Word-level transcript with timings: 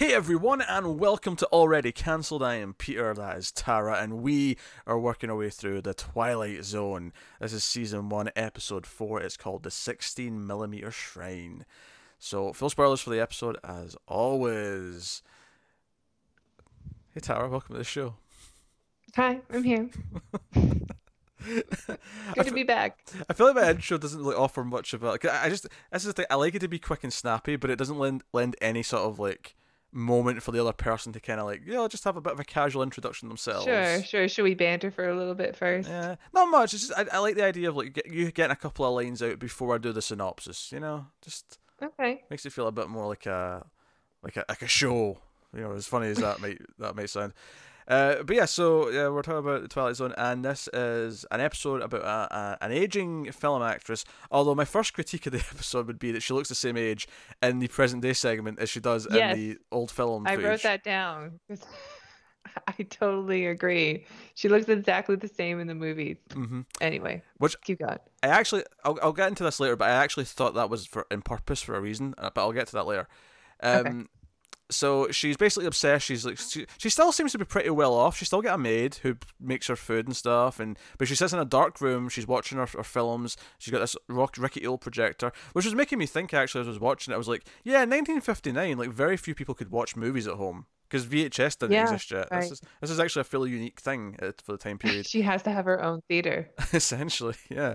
Hey 0.00 0.14
everyone, 0.14 0.62
and 0.62 1.00
welcome 1.00 1.34
to 1.34 1.46
Already 1.48 1.90
Cancelled. 1.90 2.40
I 2.40 2.54
am 2.54 2.72
Peter, 2.72 3.12
that 3.14 3.36
is 3.36 3.50
Tara, 3.50 4.00
and 4.00 4.22
we 4.22 4.56
are 4.86 4.96
working 4.96 5.28
our 5.28 5.34
way 5.34 5.50
through 5.50 5.80
the 5.80 5.92
Twilight 5.92 6.62
Zone. 6.62 7.12
This 7.40 7.52
is 7.52 7.64
season 7.64 8.08
1, 8.08 8.30
episode 8.36 8.86
4. 8.86 9.20
It's 9.22 9.36
called 9.36 9.64
The 9.64 9.70
16mm 9.70 10.92
Shrine. 10.92 11.66
So, 12.16 12.52
full 12.52 12.70
spoilers 12.70 13.00
for 13.00 13.10
the 13.10 13.20
episode, 13.20 13.56
as 13.64 13.96
always. 14.06 15.24
Hey 17.12 17.18
Tara, 17.20 17.48
welcome 17.48 17.74
to 17.74 17.78
the 17.78 17.84
show. 17.84 18.14
Hi, 19.16 19.40
I'm 19.52 19.64
here. 19.64 19.90
Good 20.54 22.44
to 22.44 22.52
be 22.52 22.62
back. 22.62 23.00
I 23.28 23.32
feel 23.32 23.46
like 23.46 23.56
my 23.56 23.70
intro 23.70 23.98
doesn't 23.98 24.20
really 24.20 24.36
offer 24.36 24.62
much 24.62 24.94
of 24.94 25.02
a. 25.02 25.08
Like, 25.08 25.24
I 25.24 25.48
just 25.48 25.66
this 25.90 26.02
is 26.02 26.06
the 26.06 26.12
thing. 26.12 26.26
I 26.30 26.36
like 26.36 26.54
it 26.54 26.60
to 26.60 26.68
be 26.68 26.78
quick 26.78 27.02
and 27.02 27.12
snappy, 27.12 27.56
but 27.56 27.68
it 27.68 27.80
doesn't 27.80 27.98
lend 27.98 28.22
lend 28.32 28.54
any 28.60 28.84
sort 28.84 29.02
of 29.02 29.18
like 29.18 29.56
moment 29.92 30.42
for 30.42 30.52
the 30.52 30.60
other 30.60 30.72
person 30.72 31.12
to 31.14 31.20
kind 31.20 31.40
of 31.40 31.46
like, 31.46 31.62
you 31.66 31.72
know, 31.72 31.88
just 31.88 32.04
have 32.04 32.16
a 32.16 32.20
bit 32.20 32.32
of 32.32 32.40
a 32.40 32.44
casual 32.44 32.82
introduction 32.82 33.28
themselves. 33.28 33.64
Sure, 33.64 34.02
sure. 34.02 34.28
Should 34.28 34.42
we 34.42 34.54
banter 34.54 34.90
for 34.90 35.08
a 35.08 35.16
little 35.16 35.34
bit 35.34 35.56
first? 35.56 35.88
Yeah, 35.88 36.16
not 36.34 36.46
much. 36.50 36.74
It's 36.74 36.88
just 36.88 36.98
I, 36.98 37.06
I 37.16 37.18
like 37.18 37.36
the 37.36 37.44
idea 37.44 37.68
of 37.70 37.76
like 37.76 37.94
get, 37.94 38.06
you 38.06 38.30
getting 38.30 38.52
a 38.52 38.56
couple 38.56 38.84
of 38.84 38.94
lines 38.94 39.22
out 39.22 39.38
before 39.38 39.74
I 39.74 39.78
do 39.78 39.92
the 39.92 40.02
synopsis. 40.02 40.70
You 40.72 40.80
know, 40.80 41.06
just 41.22 41.58
Okay. 41.82 42.22
makes 42.28 42.44
it 42.44 42.52
feel 42.52 42.66
a 42.66 42.72
bit 42.72 42.88
more 42.88 43.06
like 43.06 43.26
a 43.26 43.64
like 44.22 44.36
a 44.36 44.44
like 44.48 44.62
a 44.62 44.68
show. 44.68 45.18
You 45.54 45.62
know, 45.62 45.72
as 45.72 45.86
funny 45.86 46.08
as 46.08 46.18
that 46.18 46.40
might 46.40 46.60
that 46.78 46.94
might 46.94 47.08
sound. 47.10 47.32
Uh, 47.88 48.22
but 48.22 48.36
yeah, 48.36 48.44
so 48.44 48.90
yeah, 48.90 49.08
we're 49.08 49.22
talking 49.22 49.38
about 49.38 49.62
the 49.62 49.68
Twilight 49.68 49.96
Zone, 49.96 50.12
and 50.18 50.44
this 50.44 50.68
is 50.74 51.24
an 51.30 51.40
episode 51.40 51.80
about 51.80 52.02
a, 52.02 52.36
a, 52.36 52.58
an 52.60 52.70
aging 52.70 53.32
film 53.32 53.62
actress. 53.62 54.04
Although 54.30 54.54
my 54.54 54.66
first 54.66 54.92
critique 54.92 55.24
of 55.26 55.32
the 55.32 55.38
episode 55.52 55.86
would 55.86 55.98
be 55.98 56.12
that 56.12 56.22
she 56.22 56.34
looks 56.34 56.50
the 56.50 56.54
same 56.54 56.76
age 56.76 57.08
in 57.42 57.60
the 57.60 57.68
present 57.68 58.02
day 58.02 58.12
segment 58.12 58.58
as 58.58 58.68
she 58.68 58.78
does 58.80 59.06
Yes. 59.10 59.34
in 59.34 59.40
the 59.40 59.58
old 59.72 59.90
film. 59.90 60.26
I 60.26 60.34
footage. 60.36 60.46
wrote 60.50 60.62
that 60.64 60.84
down. 60.84 61.40
I 62.66 62.82
totally 62.84 63.46
agree. 63.46 64.04
She 64.34 64.48
looks 64.48 64.68
exactly 64.68 65.16
the 65.16 65.28
same 65.28 65.60
in 65.60 65.66
the 65.66 65.74
movies. 65.74 66.16
hmm 66.32 66.62
Anyway, 66.80 67.22
Which 67.38 67.60
keep 67.62 67.78
going. 67.80 67.98
I 68.22 68.28
actually, 68.28 68.64
I'll, 68.84 68.98
I'll 69.02 69.12
get 69.12 69.28
into 69.28 69.44
this 69.44 69.60
later, 69.60 69.76
but 69.76 69.88
I 69.88 69.92
actually 69.92 70.24
thought 70.24 70.54
that 70.54 70.68
was 70.70 70.86
for 70.86 71.06
in 71.10 71.22
purpose 71.22 71.62
for 71.62 71.74
a 71.74 71.80
reason. 71.80 72.14
uh, 72.18 72.30
But 72.34 72.42
I'll 72.42 72.52
get 72.52 72.66
to 72.68 72.72
that 72.74 72.86
later. 72.86 73.08
Um, 73.62 73.86
Okay. 73.86 74.04
So 74.70 75.10
she's 75.10 75.36
basically 75.38 75.66
obsessed. 75.66 76.04
She's 76.06 76.26
like, 76.26 76.38
she, 76.38 76.66
she 76.76 76.90
still 76.90 77.10
seems 77.10 77.32
to 77.32 77.38
be 77.38 77.44
pretty 77.46 77.70
well 77.70 77.94
off. 77.94 78.18
She's 78.18 78.28
still 78.28 78.42
got 78.42 78.56
a 78.56 78.58
maid 78.58 78.96
who 78.96 79.16
makes 79.40 79.66
her 79.68 79.76
food 79.76 80.06
and 80.06 80.14
stuff, 80.14 80.60
and 80.60 80.78
but 80.98 81.08
she 81.08 81.14
sits 81.14 81.32
in 81.32 81.38
a 81.38 81.44
dark 81.44 81.80
room. 81.80 82.08
She's 82.10 82.26
watching 82.28 82.58
her, 82.58 82.66
her 82.66 82.84
films. 82.84 83.36
She's 83.58 83.72
got 83.72 83.80
this 83.80 83.96
rock, 84.08 84.36
rickety 84.36 84.66
old 84.66 84.82
projector, 84.82 85.32
which 85.54 85.64
was 85.64 85.74
making 85.74 85.98
me 85.98 86.04
think 86.06 86.34
actually 86.34 86.60
as 86.60 86.66
I 86.66 86.70
was 86.70 86.80
watching 86.80 87.12
it. 87.12 87.14
I 87.14 87.18
was 87.18 87.28
like, 87.28 87.44
yeah, 87.64 87.78
1959. 87.80 88.76
Like 88.76 88.90
very 88.90 89.16
few 89.16 89.34
people 89.34 89.54
could 89.54 89.70
watch 89.70 89.96
movies 89.96 90.26
at 90.26 90.34
home 90.34 90.66
because 90.88 91.06
VHS 91.06 91.58
didn't 91.58 91.72
Yeah, 91.72 91.84
exist 91.84 92.10
yet. 92.10 92.28
right. 92.30 92.42
This 92.42 92.52
is 92.52 92.60
this 92.82 92.90
is 92.90 93.00
actually 93.00 93.20
a 93.22 93.24
fairly 93.24 93.50
unique 93.50 93.80
thing 93.80 94.16
uh, 94.20 94.32
for 94.44 94.52
the 94.52 94.58
time 94.58 94.76
period. 94.84 95.06
She 95.06 95.22
has 95.22 95.42
to 95.44 95.50
have 95.50 95.64
her 95.64 95.82
own 95.82 96.02
theater. 96.08 96.50
essentially 96.74 97.34
yeah 97.50 97.74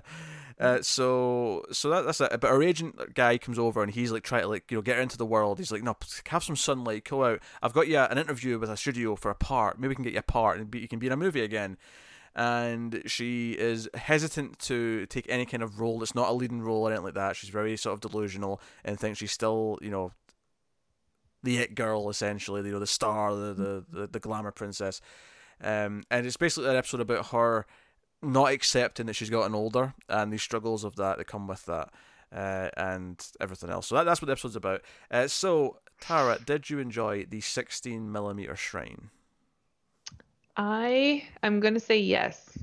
uh, 0.64 0.82
so 0.82 1.66
so 1.74 1.90
that, 1.90 2.06
that's 2.06 2.22
it. 2.22 2.40
But 2.40 2.50
our 2.50 2.64
agent 2.64 3.14
guy 3.14 3.38
comes 3.38 3.60
over 3.60 3.84
and 3.84 3.92
he's 3.92 4.14
like 4.14 4.24
trying 4.24 4.44
to 4.44 4.48
like 4.48 4.72
you 4.72 4.78
know 4.78 4.82
get 4.82 4.96
her 4.96 5.02
into 5.02 5.18
the 5.18 5.26
world. 5.26 5.58
He's 5.58 5.74
like 5.74 5.84
no 5.84 5.98
have 6.28 6.44
some 6.44 6.56
sunlight. 6.56 7.04
Go 7.04 7.26
out. 7.26 7.42
I've 7.62 7.74
got 7.74 7.90
you 7.90 7.98
an 7.98 8.18
interview 8.18 8.58
with 8.58 8.70
a 8.70 8.78
studio 8.78 9.18
for 9.18 9.30
a 9.30 9.36
part. 9.36 9.78
Maybe 9.78 9.90
we 9.90 9.96
can 9.96 10.06
get 10.06 10.14
you 10.14 10.20
a 10.20 10.24
part 10.24 10.58
and 10.58 10.72
be, 10.72 10.80
you 10.80 10.88
can 10.88 11.00
be 11.00 11.08
in 11.08 11.14
a 11.14 11.18
movie 11.18 11.42
again. 11.42 11.78
And 12.34 13.04
she 13.06 13.52
is 13.52 13.90
hesitant 13.94 14.58
to 14.60 15.06
take 15.08 15.26
any 15.28 15.46
kind 15.46 15.62
of 15.64 15.82
role. 15.82 16.02
It's 16.02 16.16
not 16.16 16.30
a 16.30 16.34
leading 16.34 16.62
role 16.62 16.84
or 16.84 16.92
anything 16.92 17.04
like 17.04 17.14
that. 17.16 17.36
She's 17.36 17.50
very 17.50 17.76
sort 17.76 17.96
of 17.96 18.00
delusional 18.00 18.62
and 18.86 18.98
thinks 18.98 19.20
she's 19.20 19.34
still 19.34 19.78
you 19.82 19.92
know 19.92 20.14
the 21.44 21.58
it 21.58 21.76
girl 21.76 22.10
essentially 22.10 22.62
you 22.62 22.72
know 22.72 22.80
the 22.80 22.88
star 22.88 23.36
the 23.36 23.54
the, 23.54 23.86
the, 23.92 24.08
the 24.08 24.20
glamour 24.20 24.52
princess. 24.52 25.02
Um, 25.62 26.04
and 26.10 26.26
it's 26.26 26.38
basically 26.38 26.70
an 26.70 26.78
episode 26.78 27.02
about 27.02 27.28
her 27.28 27.66
not 28.24 28.52
accepting 28.52 29.06
that 29.08 29.14
she's 29.14 29.30
gotten 29.30 29.56
older 29.56 29.94
and 30.10 30.32
the 30.32 30.38
struggles 30.38 30.84
of 30.84 30.96
that 30.96 31.18
that 31.18 31.26
come 31.26 31.48
with 31.48 31.66
that 31.66 31.90
uh, 32.34 32.70
and 32.78 33.26
everything 33.40 33.70
else. 33.70 33.88
So 33.88 33.96
that, 33.96 34.04
that's 34.04 34.22
what 34.22 34.28
the 34.28 34.32
episode's 34.34 34.56
about. 34.56 34.82
Uh, 35.12 35.28
so, 35.28 35.80
Tara, 36.02 36.40
did 36.44 36.70
you 36.70 36.80
enjoy 36.80 37.26
the 37.26 37.42
16 37.42 38.12
millimeter 38.12 38.56
shrine? 38.56 39.10
I 40.58 41.28
am 41.42 41.60
going 41.60 41.74
to 41.74 41.80
say 41.80 42.00
yes, 42.00 42.58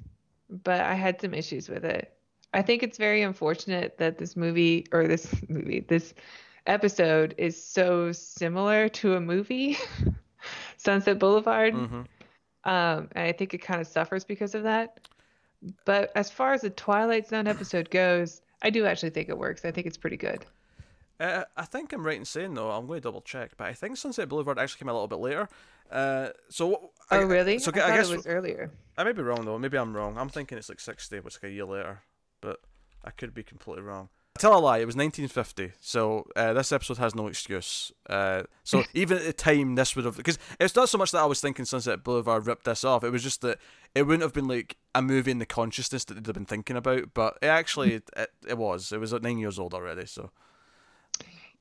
but 0.48 0.80
I 0.80 0.94
had 0.94 1.20
some 1.20 1.34
issues 1.34 1.68
with 1.68 1.84
it. 1.84 2.12
I 2.52 2.62
think 2.62 2.82
it's 2.82 2.98
very 2.98 3.22
unfortunate 3.22 3.98
that 3.98 4.18
this 4.18 4.36
movie 4.36 4.86
or 4.92 5.06
this 5.06 5.32
movie, 5.48 5.80
this 5.80 6.14
episode 6.66 7.34
is 7.38 7.62
so 7.62 8.12
similar 8.12 8.88
to 8.88 9.14
a 9.14 9.20
movie, 9.20 9.78
Sunset 10.76 11.18
Boulevard. 11.18 11.74
Mm-hmm. 11.74 12.02
Um, 12.62 13.08
and 13.12 13.24
I 13.26 13.32
think 13.32 13.54
it 13.54 13.58
kind 13.58 13.80
of 13.80 13.86
suffers 13.86 14.24
because 14.24 14.54
of 14.54 14.64
that. 14.64 15.08
But 15.84 16.10
as 16.14 16.30
far 16.30 16.52
as 16.54 16.62
the 16.62 16.70
Twilight 16.70 17.28
Zone 17.28 17.46
episode 17.46 17.90
goes, 17.90 18.40
I 18.62 18.70
do 18.70 18.86
actually 18.86 19.10
think 19.10 19.28
it 19.28 19.38
works. 19.38 19.64
I 19.64 19.70
think 19.70 19.86
it's 19.86 19.96
pretty 19.96 20.16
good. 20.16 20.44
Uh, 21.18 21.44
I 21.56 21.64
think 21.66 21.92
I'm 21.92 22.04
right 22.04 22.16
in 22.16 22.24
saying 22.24 22.54
though. 22.54 22.70
I'm 22.70 22.86
going 22.86 22.98
to 22.98 23.02
double 23.02 23.20
check, 23.20 23.52
but 23.58 23.66
I 23.66 23.74
think 23.74 23.96
Sunset 23.98 24.28
Boulevard 24.28 24.58
actually 24.58 24.78
came 24.78 24.88
a 24.88 24.92
little 24.92 25.06
bit 25.08 25.18
later. 25.18 25.48
Uh, 25.90 26.30
so 26.48 26.90
I- 27.10 27.18
Oh, 27.18 27.24
really? 27.24 27.58
So 27.58 27.70
I 27.74 27.92
I 27.92 27.96
guess 27.96 28.10
it 28.10 28.16
was 28.16 28.26
earlier. 28.26 28.70
I 28.96 29.04
may 29.04 29.12
be 29.12 29.22
wrong 29.22 29.44
though. 29.44 29.58
Maybe 29.58 29.76
I'm 29.76 29.94
wrong. 29.94 30.16
I'm 30.16 30.28
thinking 30.30 30.56
it's 30.56 30.68
like 30.70 30.80
60, 30.80 31.20
which 31.20 31.34
is 31.36 31.42
like 31.42 31.50
a 31.50 31.54
year 31.54 31.64
later, 31.66 32.00
but 32.40 32.60
I 33.04 33.10
could 33.10 33.34
be 33.34 33.42
completely 33.42 33.82
wrong. 33.82 34.08
Tell 34.38 34.56
a 34.56 34.60
lie. 34.60 34.78
It 34.78 34.86
was 34.86 34.96
1950. 34.96 35.72
So 35.80 36.26
uh, 36.36 36.54
this 36.54 36.72
episode 36.72 36.96
has 36.98 37.14
no 37.14 37.26
excuse. 37.26 37.92
Uh, 38.08 38.44
so 38.64 38.84
even 38.94 39.18
at 39.18 39.24
the 39.24 39.32
time, 39.34 39.74
this 39.74 39.94
would 39.96 40.04
have 40.06 40.16
because 40.16 40.38
it's 40.58 40.74
not 40.76 40.88
so 40.88 40.96
much 40.96 41.10
that 41.10 41.18
I 41.20 41.26
was 41.26 41.40
thinking 41.42 41.66
Sunset 41.66 42.02
Boulevard 42.02 42.46
ripped 42.46 42.64
this 42.64 42.84
off. 42.84 43.04
It 43.04 43.10
was 43.10 43.22
just 43.22 43.42
that 43.42 43.58
it 43.94 44.04
wouldn't 44.04 44.22
have 44.22 44.32
been 44.32 44.48
like 44.48 44.76
a 44.94 45.02
movie 45.02 45.30
in 45.30 45.38
the 45.38 45.46
consciousness 45.46 46.04
that 46.04 46.14
they'd 46.14 46.26
have 46.26 46.34
been 46.34 46.46
thinking 46.46 46.76
about. 46.76 47.14
But 47.14 47.38
it 47.42 47.46
actually 47.46 47.90
mm. 47.90 48.02
it, 48.16 48.30
it 48.48 48.58
was. 48.58 48.92
It 48.92 49.00
was 49.00 49.12
like 49.12 49.22
nine 49.22 49.38
years 49.38 49.58
old 49.58 49.74
already. 49.74 50.06
So 50.06 50.30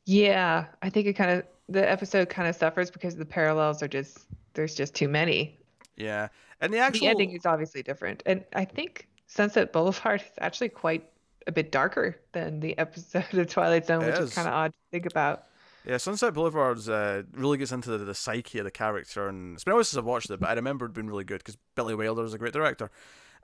Yeah, 0.06 0.66
I 0.82 0.90
think 0.90 1.08
it 1.08 1.14
kind 1.14 1.32
of 1.32 1.44
the 1.68 1.88
episode 1.90 2.30
kind 2.30 2.48
of 2.48 2.56
suffers 2.56 2.90
because 2.90 3.16
the 3.16 3.26
parallels 3.26 3.84
are 3.84 3.88
just 3.88 4.28
there's 4.54 4.76
just 4.76 4.96
too 4.96 5.08
many. 5.08 5.58
yeah, 5.98 6.30
and 6.62 6.74
the 6.74 6.80
actual 6.80 7.06
The 7.06 7.08
ending 7.08 7.32
is 7.32 7.46
obviously 7.46 7.84
different, 7.84 8.24
and 8.26 8.44
I 8.54 8.66
think 8.66 9.08
Sunset 9.28 9.72
Boulevard 9.74 10.22
is 10.26 10.32
actually 10.40 10.70
quite 10.70 11.10
a 11.48 11.52
bit 11.52 11.72
darker 11.72 12.20
than 12.34 12.60
the 12.60 12.78
episode 12.78 13.34
of 13.34 13.48
Twilight 13.48 13.86
Zone, 13.86 14.04
It 14.04 14.08
which 14.08 14.20
is. 14.20 14.30
is 14.30 14.34
kind 14.34 14.48
of 14.48 14.54
odd 14.54 14.72
to 14.74 14.78
think 14.92 15.06
about. 15.06 15.46
Yeah, 15.86 15.98
Sunset 15.98 16.34
Boulevard's 16.34 16.90
uh, 16.90 17.24
really 17.34 17.58
gets 17.58 17.72
into 17.72 17.90
the, 17.90 18.00
the 18.00 18.14
psyche 18.16 18.60
of 18.60 18.66
the 18.66 18.72
character, 18.72 19.28
and 19.28 19.56
it's 19.56 19.64
been 19.64 19.72
a 19.72 19.76
while 19.76 19.84
since 19.84 19.98
I've 19.98 20.06
watched 20.06 20.30
it, 20.30 20.40
but 20.40 20.50
I 20.50 20.54
remember 20.54 20.86
it 20.86 20.94
being 20.94 21.08
really 21.08 21.24
good 21.24 21.40
because 21.40 21.58
Billy 21.76 21.96
Wilder 21.96 22.24
is 22.24 22.34
a 22.34 22.38
great 22.38 22.54
director. 22.54 22.92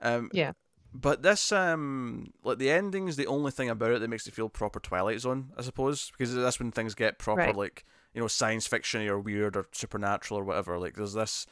Um, 0.00 0.30
Yeah. 0.32 0.52
But 0.94 1.22
this, 1.22 1.52
um, 1.52 2.32
like 2.42 2.56
the 2.58 2.70
ending 2.70 3.06
is 3.08 3.16
the 3.16 3.26
only 3.26 3.50
thing 3.50 3.68
about 3.68 3.90
it 3.90 4.00
that 4.00 4.08
makes 4.08 4.26
it 4.26 4.32
feel 4.34 4.48
proper 4.48 4.80
Twilight 4.80 5.20
Zone, 5.20 5.52
I 5.58 5.62
suppose, 5.62 6.10
because 6.10 6.34
that's 6.34 6.58
when 6.58 6.70
things 6.72 6.94
get 6.94 7.18
proper, 7.18 7.40
Right. 7.42 7.56
like 7.56 7.84
you 8.14 8.20
know, 8.20 8.28
science 8.28 8.66
fiction 8.66 9.06
or 9.06 9.18
weird 9.18 9.56
or 9.56 9.66
supernatural 9.72 10.40
or 10.40 10.44
whatever. 10.44 10.78
Like 10.78 10.94
there's 10.94 11.12
this 11.12 11.46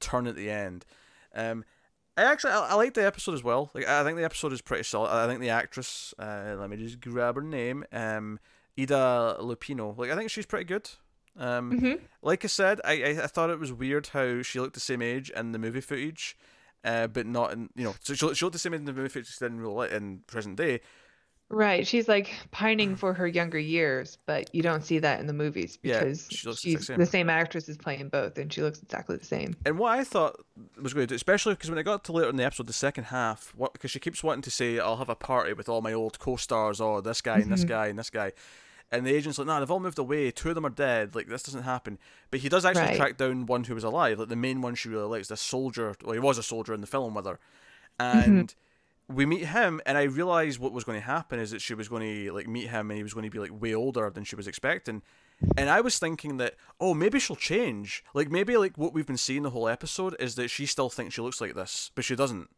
turn 0.00 0.26
at 0.26 0.36
the 0.36 0.50
end. 0.50 0.84
Um, 1.34 1.64
I 2.18 2.24
actually 2.24 2.52
I, 2.52 2.70
I 2.70 2.74
like 2.74 2.92
the 2.92 3.06
episode 3.06 3.32
as 3.34 3.42
well. 3.42 3.70
Like 3.74 3.88
I 3.88 4.04
think 4.04 4.18
the 4.18 4.24
episode 4.24 4.52
is 4.52 4.60
pretty 4.60 4.84
solid. 4.84 5.08
I 5.10 5.26
think 5.26 5.40
the 5.40 5.48
actress, 5.48 6.12
uh, 6.18 6.56
let 6.58 6.68
me 6.68 6.76
just 6.76 7.00
grab 7.00 7.36
her 7.36 7.42
name, 7.42 7.84
um, 7.92 8.38
Ida 8.82 9.36
Lupino. 9.40 9.96
Like 9.96 10.10
I 10.10 10.16
think 10.16 10.30
she's 10.30 10.46
pretty 10.46 10.64
good. 10.64 10.88
Um, 11.36 11.76
hmm 11.78 11.94
like 12.22 12.44
I 12.44 12.48
said, 12.48 12.80
I, 12.84 12.92
I 13.02 13.08
I 13.24 13.26
thought 13.26 13.50
it 13.50 13.58
was 13.58 13.72
weird 13.72 14.08
how 14.08 14.42
she 14.42 14.60
looked 14.60 14.74
the 14.74 14.80
same 14.80 15.02
age 15.02 15.30
in 15.30 15.52
the 15.52 15.58
movie 15.58 15.80
footage, 15.80 16.36
uh, 16.84 17.06
but 17.06 17.26
not 17.26 17.52
in 17.52 17.70
you 17.76 17.84
know. 17.84 17.94
So 18.00 18.14
she, 18.14 18.34
she 18.34 18.44
looked 18.44 18.52
the 18.54 18.58
same 18.58 18.74
age 18.74 18.80
in 18.80 18.86
the 18.86 18.92
movie 18.92 19.08
footage 19.08 19.32
she 19.32 19.38
did 19.44 19.52
in 19.52 19.60
real 19.60 19.74
life 19.74 19.92
in 19.92 20.18
present 20.26 20.56
day. 20.56 20.80
Right. 21.48 21.84
She's 21.84 22.06
like 22.08 22.30
pining 22.52 22.94
for 22.94 23.12
her 23.12 23.26
younger 23.26 23.58
years, 23.58 24.18
but 24.24 24.54
you 24.54 24.62
don't 24.62 24.84
see 24.84 25.00
that 25.00 25.18
in 25.18 25.26
the 25.26 25.32
movies 25.32 25.76
Yeah, 25.82 26.00
because 26.00 26.28
she 26.30 26.48
looks 26.48 26.62
the 26.62 26.68
she's 26.70 26.86
same. 26.86 26.98
the 26.98 27.06
same 27.06 27.28
actress 27.28 27.68
is 27.68 27.76
playing 27.76 28.08
both, 28.08 28.38
and 28.38 28.52
she 28.52 28.62
looks 28.62 28.80
exactly 28.82 29.16
the 29.16 29.24
same. 29.24 29.56
And 29.64 29.78
what 29.78 29.98
I 29.98 30.04
thought 30.04 30.40
was 30.80 30.94
going 30.94 31.06
to 31.06 31.08
do, 31.08 31.14
especially 31.16 31.54
because 31.54 31.68
when 31.68 31.78
it 31.78 31.82
got 31.82 32.04
to 32.04 32.12
later 32.12 32.30
in 32.30 32.36
the 32.36 32.44
episode, 32.44 32.66
the 32.66 32.72
second 32.72 33.04
half, 33.04 33.52
what 33.56 33.72
because 33.72 33.90
she 33.90 33.98
keeps 33.98 34.22
wanting 34.22 34.42
to 34.42 34.50
say, 34.50 34.78
"I'll 34.78 34.96
have 34.98 35.08
a 35.08 35.14
party 35.16 35.52
with 35.52 35.68
all 35.68 35.82
my 35.82 35.92
old 35.92 36.18
co-stars, 36.18 36.80
or 36.80 37.02
this 37.02 37.20
guy 37.20 37.38
and 37.40 37.50
this 37.50 37.64
Mhm. 37.64 37.68
guy 37.68 37.86
and 37.88 37.98
this 37.98 38.10
guy," 38.10 38.32
and 38.92 39.06
the 39.06 39.14
agent's 39.14 39.38
like, 39.38 39.46
"No, 39.46 39.58
they've 39.58 39.70
all 39.70 39.80
moved 39.80 39.98
away. 39.98 40.30
Two 40.30 40.50
of 40.50 40.54
them 40.54 40.66
are 40.66 40.70
dead. 40.70 41.14
Like 41.14 41.28
this 41.28 41.42
doesn't 41.42 41.62
happen." 41.62 41.98
But 42.30 42.40
he 42.40 42.48
does 42.48 42.64
actually 42.64 42.86
Right. 42.86 42.96
track 42.96 43.16
down 43.16 43.46
one 43.46 43.64
who 43.64 43.74
was 43.74 43.84
alive, 43.84 44.18
like 44.18 44.28
the 44.28 44.36
main 44.36 44.60
one 44.60 44.74
she 44.74 44.88
really 44.88 45.06
likes, 45.06 45.28
this 45.28 45.40
soldier. 45.40 45.94
Well, 46.02 46.12
he 46.12 46.18
was 46.18 46.38
a 46.38 46.42
soldier 46.42 46.74
in 46.74 46.80
the 46.80 46.86
film 46.86 47.14
with 47.14 47.26
her, 47.26 47.38
mm-hmm. 47.98 48.18
and. 48.18 48.54
We 49.12 49.26
meet 49.26 49.46
him, 49.46 49.80
and 49.86 49.98
I 49.98 50.04
realized 50.04 50.60
what 50.60 50.72
was 50.72 50.84
going 50.84 51.00
to 51.00 51.04
happen 51.04 51.40
is 51.40 51.50
that 51.50 51.60
she 51.60 51.74
was 51.74 51.88
going 51.88 52.02
to 52.02 52.32
like 52.32 52.46
meet 52.46 52.68
him, 52.68 52.92
and 52.92 52.96
he 52.96 53.02
was 53.02 53.12
going 53.12 53.24
to 53.24 53.30
be 53.30 53.40
like 53.40 53.50
way 53.60 53.74
older 53.74 54.08
than 54.08 54.22
she 54.22 54.36
was 54.36 54.46
expecting. 54.46 55.02
And 55.56 55.68
I 55.68 55.80
was 55.80 55.98
thinking 55.98 56.36
that, 56.36 56.54
oh, 56.78 56.94
maybe 56.94 57.18
she'll 57.18 57.34
change. 57.34 58.04
Like 58.14 58.30
maybe 58.30 58.56
like 58.56 58.78
what 58.78 58.94
we've 58.94 59.08
been 59.08 59.16
seeing 59.16 59.42
the 59.42 59.50
whole 59.50 59.66
episode 59.66 60.14
is 60.20 60.36
that 60.36 60.46
she 60.46 60.64
still 60.64 60.88
thinks 60.88 61.14
she 61.14 61.22
looks 61.22 61.40
like 61.40 61.54
this, 61.56 61.90
but 61.96 62.04
she 62.04 62.14
doesn't. 62.14 62.50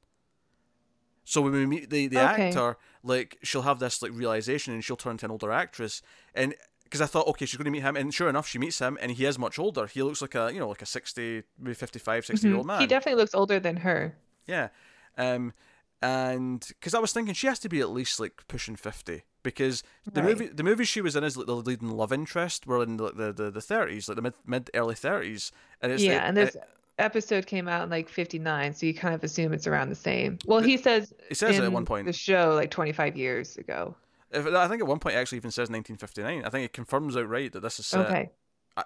So 1.25 1.41
when 1.41 1.53
we 1.53 1.67
meet 1.67 1.91
the, 1.91 2.09
the 2.09 2.19
Okay. 2.33 2.49
actor, 2.49 2.77
like 3.03 3.39
she'll 3.43 3.63
have 3.63 3.79
this 3.79 4.03
like 4.03 4.13
realization 4.13 4.75
and 4.75 4.83
she'll 4.85 4.97
turn 4.97 5.13
into 5.13 5.25
an 5.27 5.31
older 5.31 5.53
actress. 5.53 6.03
And 6.35 6.55
because 6.85 7.01
I 7.01 7.07
thought, 7.07 7.27
okay, 7.29 7.47
she's 7.47 7.57
going 7.57 7.65
to 7.65 7.71
meet 7.71 7.83
him, 7.83 7.97
and 7.97 8.13
sure 8.13 8.29
enough, 8.29 8.47
she 8.47 8.59
meets 8.59 8.79
him, 8.79 8.99
and 9.01 9.13
he 9.13 9.25
is 9.25 9.39
much 9.39 9.59
older. 9.59 9.87
He 9.87 10.03
looks 10.03 10.21
like 10.21 10.35
a, 10.35 10.51
you 10.53 10.59
know, 10.61 10.69
like 10.69 10.83
a 10.83 10.87
60, 10.87 11.43
maybe 11.59 11.73
55, 11.75 12.27
60 12.27 12.47
year 12.47 12.57
old 12.57 12.67
man. 12.67 12.75
Mm-hmm. 12.75 12.81
He 12.83 12.87
definitely 12.87 13.21
looks 13.23 13.35
older 13.35 13.59
than 13.59 13.77
her. 13.79 14.15
Yeah. 14.47 14.69
Um, 15.17 15.55
and 16.03 16.67
because 16.69 16.95
I 16.95 16.99
was 16.99 17.13
thinking 17.13 17.33
she 17.35 17.47
has 17.47 17.59
to 17.61 17.69
be 17.69 17.81
at 17.81 17.91
least 17.91 18.19
like 18.19 18.43
pushing 18.49 18.77
50 18.77 19.23
because 19.43 19.83
the 20.13 20.21
Right. 20.23 20.31
movie 20.39 20.47
the 20.49 20.65
movie 20.65 20.85
she 20.85 21.01
was 21.01 21.15
in 21.17 21.23
is 21.25 21.37
like 21.37 21.47
the 21.47 21.55
leading 21.57 21.91
love 21.91 22.13
interest 22.13 22.67
were 22.67 22.83
in 22.83 22.97
the 22.97 23.33
the, 23.33 23.51
the, 23.51 23.61
30s 23.61 24.09
like 24.09 24.17
the 24.17 24.23
mid 24.23 24.35
mid 24.45 24.71
early 24.75 24.95
30s 24.97 25.53
and 25.81 25.93
it's 25.93 26.03
yeah, 26.03 26.25
it- 26.25 26.29
and 26.29 26.37
this 26.37 26.55
it, 26.57 26.63
episode 27.03 27.47
came 27.47 27.69
out 27.69 27.83
in 27.85 27.91
like 27.91 28.09
59, 28.09 28.73
so 28.75 28.87
you 28.87 28.95
kind 28.95 29.15
of 29.15 29.23
assume 29.25 29.53
it's 29.53 29.67
around 29.67 29.89
the 29.91 29.95
same. 29.95 30.39
Well, 30.47 30.61
he 30.61 30.77
says 30.77 31.13
it 31.29 31.37
says 31.37 31.59
it 31.59 31.65
at 31.65 31.73
one 31.73 31.85
point 31.85 32.07
the 32.07 32.13
show 32.13 32.55
like 32.55 32.71
25 32.71 33.17
years 33.17 33.57
ago. 33.57 33.95
If- 34.31 34.47
I 34.47 34.67
think 34.69 34.81
at 34.81 34.89
one 34.89 34.99
point 34.99 35.17
it 35.17 35.19
actually 35.19 35.37
even 35.37 35.51
says 35.51 35.69
1959 35.69 36.45
I 36.45 36.49
think 36.49 36.65
it 36.65 36.73
confirms 36.73 37.17
outright 37.17 37.53
that 37.53 37.61
this 37.61 37.79
is 37.79 37.87
set 37.87 38.07
Okay. 38.07 38.31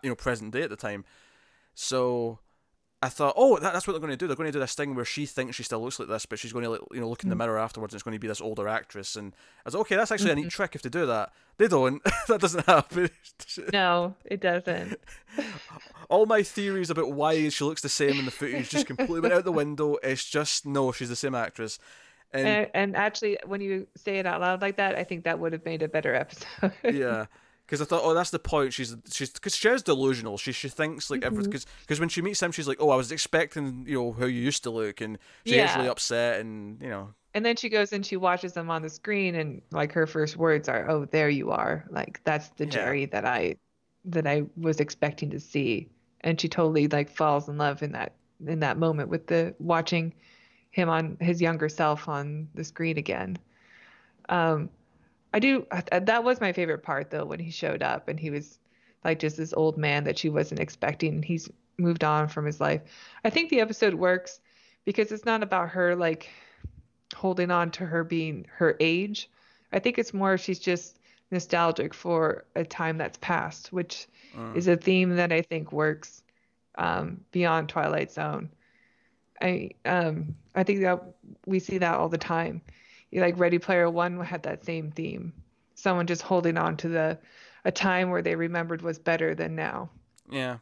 you 0.03 0.09
know 0.11 0.17
present 0.17 0.53
day 0.53 0.63
at 0.63 0.71
the 0.71 0.77
time 0.77 1.05
so 1.75 2.41
I 3.03 3.11
thought, 3.11 3.35
oh, 3.37 3.59
that, 3.59 3.75
that's 3.75 3.87
what 3.87 3.93
they're 3.93 4.01
going 4.01 4.11
to 4.13 4.17
do. 4.17 4.27
They're 4.27 4.37
going 4.37 4.49
to 4.49 4.53
do 4.53 4.59
this 4.59 4.75
thing 4.75 4.95
where 4.95 5.05
she 5.05 5.27
thinks 5.27 5.55
she 5.55 5.63
still 5.63 5.83
looks 5.83 5.99
like 5.99 6.09
this, 6.09 6.25
but 6.25 6.39
she's 6.39 6.53
going 6.55 6.65
to, 6.65 6.83
you 6.93 7.01
know, 7.01 7.09
look 7.11 7.23
in 7.23 7.29
the 7.29 7.35
Mm. 7.35 7.41
mirror 7.41 7.59
afterwards, 7.59 7.93
and 7.93 7.99
it's 7.99 8.03
going 8.03 8.15
to 8.15 8.19
be 8.19 8.27
this 8.27 8.41
older 8.41 8.67
actress. 8.69 9.17
And 9.17 9.35
I 9.35 9.63
was 9.67 9.75
like, 9.75 9.81
okay, 9.83 9.97
that's 9.97 10.11
actually 10.11 10.31
a 10.31 10.35
Mm-hmm. 10.35 10.43
neat 10.45 10.51
trick 10.51 10.75
if 10.75 10.81
they 10.83 10.89
do 10.89 11.05
that. 11.05 11.31
They 11.59 11.69
don't. 11.69 12.03
that 12.29 12.41
doesn't 12.41 12.65
happen. 12.67 13.11
No, 13.73 14.15
it 14.25 14.41
doesn't. 14.41 14.99
All 16.09 16.25
my 16.27 16.43
theories 16.43 16.89
about 16.91 17.13
why 17.13 17.49
she 17.51 17.65
looks 17.65 17.83
the 17.83 17.89
same 17.89 18.19
in 18.19 18.25
the 18.25 18.31
footage 18.31 18.71
just 18.71 18.87
completely 18.87 19.21
went 19.21 19.35
out 19.35 19.45
the 19.45 19.53
window. 19.53 19.97
It's 20.03 20.25
just 20.29 20.65
no, 20.67 20.91
she's 20.93 21.09
the 21.09 21.17
same 21.17 21.35
actress. 21.35 21.79
And 22.33 22.47
And, 22.49 22.71
and 22.75 22.97
actually, 22.97 23.39
when 23.45 23.61
you 23.61 23.87
say 23.97 24.19
it 24.19 24.27
out 24.27 24.41
loud 24.41 24.63
like 24.63 24.77
that, 24.77 24.95
I 24.95 25.05
think 25.05 25.25
that 25.25 25.39
would 25.39 25.53
have 25.53 25.65
made 25.65 25.83
a 25.83 25.89
better 25.89 26.15
episode. 26.15 26.73
yeah 26.85 27.27
because 27.67 27.81
i 27.81 27.85
thought 27.85 28.03
oh 28.05 28.15
that's 28.15 28.31
the 28.31 28.39
point 28.39 28.73
she's 28.73 28.97
she's 29.11 29.31
because 29.31 29.57
she 29.57 29.69
is 29.69 29.83
delusional 29.83 30.39
she 30.39 30.53
she 30.53 30.69
thinks 30.69 31.11
like 31.11 31.23
Mm-hmm. 31.23 31.27
everything 31.27 31.61
because 31.81 32.01
when 32.01 32.09
she 32.09 32.23
meets 32.23 32.43
him 32.43 32.53
she's 32.53 32.69
like 32.69 32.79
oh 32.81 32.91
i 32.91 32.97
was 32.97 33.13
expecting 33.13 33.85
you 33.87 33.95
know 34.01 34.13
how 34.13 34.27
you 34.27 34.41
used 34.41 34.63
to 34.63 34.71
look 34.71 35.01
and 35.01 35.19
she 35.45 35.57
gets 35.57 35.75
Yeah. 35.75 35.77
really 35.77 35.89
upset 35.89 36.41
and 36.41 36.81
you 36.83 36.89
know 36.89 37.15
And 37.35 37.45
then 37.45 37.55
she 37.57 37.69
goes 37.69 37.93
and 37.93 38.05
she 38.05 38.17
watches 38.17 38.55
them 38.55 38.69
on 38.71 38.83
the 38.83 38.89
screen, 38.91 39.35
and 39.37 39.63
like 39.71 39.93
her 39.93 40.07
first 40.09 40.37
words 40.37 40.69
are, 40.69 40.89
"Oh, 40.91 41.05
there 41.05 41.29
you 41.29 41.51
are! 41.53 41.87
Like 41.91 42.21
that's 42.25 42.49
the 42.51 42.67
Yeah. 42.67 42.67
Jerry 42.67 43.07
that 43.07 43.25
I 43.25 43.57
that 44.07 44.27
I 44.27 44.45
was 44.57 44.81
expecting 44.81 45.31
to 45.31 45.39
see." 45.41 45.89
And 46.23 46.41
she 46.41 46.49
totally 46.49 46.89
like 46.89 47.09
falls 47.11 47.49
in 47.49 47.59
love 47.59 47.83
in 47.83 47.93
that 47.93 48.15
in 48.47 48.59
that 48.61 48.79
moment 48.79 49.09
with 49.11 49.27
the 49.29 49.55
watching 49.61 50.15
him 50.73 50.89
on 50.89 51.17
his 51.21 51.41
younger 51.43 51.69
self 51.69 52.09
on 52.09 52.49
the 52.55 52.65
screen 52.65 52.99
again. 52.99 53.39
Um, 54.29 54.71
I 55.37 55.39
do. 55.39 55.67
That 55.93 56.25
was 56.25 56.41
my 56.41 56.53
favorite 56.55 56.83
part 56.83 57.11
though 57.11 57.27
when 57.27 57.39
he 57.41 57.51
showed 57.51 57.83
up 57.83 58.09
and 58.09 58.19
he 58.19 58.31
was 58.31 58.59
like 59.05 59.19
just 59.19 59.37
this 59.37 59.53
old 59.53 59.77
man 59.77 60.05
that 60.05 60.17
she 60.17 60.31
wasn't 60.31 60.61
expecting. 60.61 61.23
He's 61.23 61.51
moved 61.77 62.05
on 62.05 62.29
from 62.29 62.47
his 62.47 62.59
life. 62.59 62.81
I 63.23 63.29
think 63.29 63.51
the 63.51 63.61
episode 63.61 63.93
works 63.93 64.41
because 64.87 65.13
it's 65.13 65.27
not 65.27 65.43
about 65.43 65.69
her 65.69 65.95
like 65.95 66.31
holding 67.15 67.51
on 67.51 67.71
to 67.73 67.85
her 67.85 68.03
being 68.03 68.47
her 68.57 68.79
age. 68.81 69.29
I 69.75 69.79
think 69.79 69.99
it's 69.99 70.15
more 70.15 70.39
she's 70.39 70.59
just 70.59 70.99
nostalgic 71.31 71.93
for 71.93 72.47
a 72.55 72.65
time 72.65 72.97
that's 72.97 73.19
passed, 73.19 73.73
which 73.75 74.09
Mm. 74.35 74.57
is 74.57 74.69
a 74.69 74.77
theme 74.77 75.17
that 75.17 75.33
I 75.33 75.43
think 75.43 75.71
works 75.71 76.23
um, 76.79 77.21
beyond 77.31 77.69
Twilight 77.69 78.11
Zone. 78.11 78.49
I 79.41 79.73
um 79.85 80.35
I 80.55 80.63
think 80.63 80.81
that 80.81 81.03
we 81.45 81.59
see 81.59 81.77
that 81.79 81.95
all 81.97 82.09
the 82.09 82.17
time. 82.19 82.63
Like 83.17 83.39
Ready 83.39 83.59
Player 83.59 83.89
One 83.91 84.21
had 84.21 84.43
that 84.45 84.65
same 84.65 84.91
theme. 84.93 85.33
Someone 85.75 86.07
just 86.07 86.23
holding 86.23 86.57
on 86.57 86.77
to 86.79 86.89
the 86.89 87.19
a 87.65 87.73
time 87.73 88.11
where 88.11 88.23
they 88.23 88.37
remembered 88.37 88.83
was 88.83 88.99
better 88.99 89.35
than 89.35 89.57
now. 89.57 89.91
yeah 90.31 90.59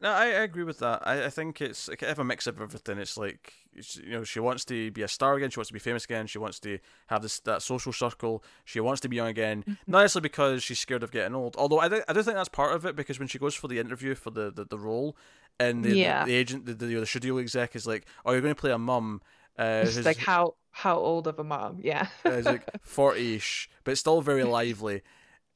no 0.00 0.10
i, 0.10 0.24
I 0.24 0.42
agree 0.48 0.64
with 0.64 0.78
that 0.78 1.06
I, 1.06 1.26
I 1.26 1.30
think 1.30 1.60
it's 1.60 1.88
like, 1.88 1.98
kind 1.98 2.10
of 2.12 2.18
a 2.18 2.24
mix 2.24 2.46
of 2.46 2.60
everything 2.60 2.98
it's 2.98 3.16
like 3.18 3.52
it's, 3.74 3.96
you 3.96 4.12
know 4.12 4.24
she 4.24 4.40
wants 4.40 4.64
to 4.66 4.90
be 4.92 5.02
a 5.02 5.08
star 5.08 5.34
again 5.34 5.50
she 5.50 5.58
wants 5.60 5.68
to 5.68 5.74
be 5.74 5.78
famous 5.78 6.04
again 6.04 6.26
she 6.26 6.38
wants 6.38 6.58
to 6.60 6.78
have 7.08 7.20
this 7.22 7.40
that 7.40 7.60
social 7.62 7.92
circle 7.92 8.42
she 8.64 8.80
wants 8.80 9.00
to 9.02 9.08
be 9.10 9.16
young 9.16 9.28
again 9.28 9.64
not 9.86 10.00
necessarily 10.00 10.22
because 10.28 10.62
she's 10.62 10.78
scared 10.78 11.02
of 11.02 11.10
getting 11.10 11.34
old 11.34 11.54
although 11.58 11.78
i, 11.80 11.88
do, 11.88 12.02
I 12.08 12.12
do 12.14 12.22
think 12.22 12.36
that's 12.36 12.48
part 12.48 12.74
of 12.74 12.86
it 12.86 12.96
because 12.96 13.18
when 13.18 13.28
she 13.28 13.38
goes 13.38 13.54
for 13.54 13.68
the 13.68 13.78
interview 13.78 14.14
for 14.14 14.30
the, 14.30 14.50
the, 14.50 14.64
the 14.64 14.78
role 14.78 15.16
and 15.58 15.84
the, 15.84 15.94
Yeah. 15.96 16.24
the, 16.24 16.34
agent 16.34 16.64
the, 16.66 16.74
the, 16.74 16.86
the 16.94 17.06
studio 17.06 17.36
exec 17.38 17.76
is 17.76 17.86
like 17.86 18.06
oh 18.24 18.32
you're 18.32 18.40
going 18.40 18.54
to 18.54 18.60
play 18.60 18.72
a 18.72 18.78
mum 18.78 19.20
uh, 19.58 19.82
It's 19.84 19.96
who's- 19.96 20.06
like 20.06 20.16
how 20.16 20.54
how 20.70 20.96
old 20.98 21.26
of 21.26 21.38
a 21.38 21.44
mom? 21.44 21.78
Yeah. 21.82 22.08
uh, 22.26 22.32
it's 22.32 22.48
like 22.48 22.66
40ish, 22.84 23.68
but 23.84 23.98
still 23.98 24.20
very 24.20 24.44
lively. 24.44 25.02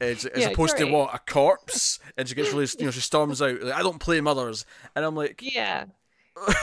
As, 0.00 0.26
as 0.26 0.44
Yeah, 0.44 0.46
opposed 0.46 0.76
to 0.78 0.86
what 0.86 1.14
a 1.14 1.18
corpse, 1.18 1.98
and 2.16 2.28
she 2.28 2.34
gets 2.34 2.52
really, 2.52 2.66
you 2.78 2.86
know, 2.86 2.90
she 2.90 3.00
storms 3.00 3.40
out. 3.40 3.62
Like, 3.62 3.74
I 3.74 3.82
don't 3.82 4.00
play 4.00 4.20
mothers, 4.20 4.66
and 4.94 5.04
I'm 5.04 5.14
like, 5.14 5.40
Yeah. 5.40 5.86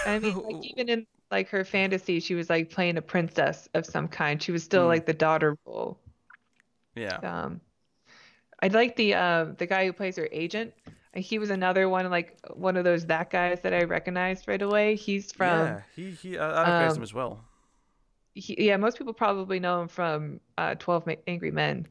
I 0.06 0.19
mean, 0.19 0.44
like 0.44 0.57
even 0.63 0.89
in 0.89 1.07
like 1.31 1.50
her 1.50 1.65
fantasy, 1.65 2.19
she 2.21 2.36
was 2.36 2.50
like 2.50 2.69
playing 2.71 2.98
a 2.98 3.01
princess 3.03 3.69
of 3.75 3.86
some 3.86 4.07
kind. 4.09 4.42
She 4.44 4.51
was 4.54 4.63
still 4.63 4.88
Mm. 4.88 4.88
like 4.88 5.06
the 5.07 5.13
daughter 5.13 5.57
role. 5.65 6.00
yeah, 6.95 7.21
Um, 7.24 7.62
I 8.62 8.68
like 8.68 8.95
the 8.95 9.13
uh, 9.15 9.45
the 9.57 9.65
guy 9.65 9.86
who 9.86 9.94
plays 9.94 10.15
her 10.18 10.30
agent. 10.31 10.74
Uh, 11.15 11.19
He 11.21 11.39
was 11.39 11.50
another 11.50 11.89
one, 11.89 12.09
like 12.09 12.38
one 12.54 12.77
of 12.77 12.83
those 12.83 13.06
that 13.07 13.30
guys 13.30 13.62
that 13.62 13.74
I 13.74 13.83
recognized 13.83 14.47
right 14.47 14.62
away. 14.62 14.95
He's 14.95 15.31
from 15.31 15.77
yeah. 15.77 15.81
He, 15.95 16.12
he, 16.12 16.38
I, 16.38 16.62
I 16.62 16.63
recognize 16.63 16.95
um, 16.95 16.97
him 16.97 17.04
as 17.04 17.13
well. 17.13 17.44
He, 18.33 18.66
yeah, 18.68 18.78
most 18.78 18.98
people 18.98 19.13
probably 19.13 19.60
know 19.60 19.81
him 19.81 19.88
from 19.88 20.39
uh, 20.57 20.75
Twelve 20.75 21.07
Angry 21.28 21.51
Men. 21.51 21.88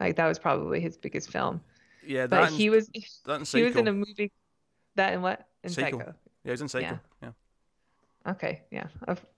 Like 0.00 0.16
that 0.16 0.26
was 0.26 0.38
probably 0.38 0.80
his 0.80 0.96
biggest 0.96 1.30
film. 1.30 1.60
Yeah, 2.02 2.26
that 2.26 2.42
But 2.42 2.44
and, 2.44 2.62
he 2.62 2.70
was 2.70 2.90
he 3.52 3.62
was 3.62 3.76
in 3.76 3.88
a 3.88 3.92
movie 3.92 4.32
that 4.96 5.12
and 5.14 5.22
what 5.22 5.48
in 5.64 5.76
Psycho. 5.76 5.98
Psycho. 5.98 6.14
Yeah, 6.44 6.50
he 6.50 6.50
was 6.52 6.60
in 6.62 6.68
Psycho. 6.68 7.00
Yeah. 7.22 7.32
Okay, 8.26 8.62
yeah, 8.70 8.86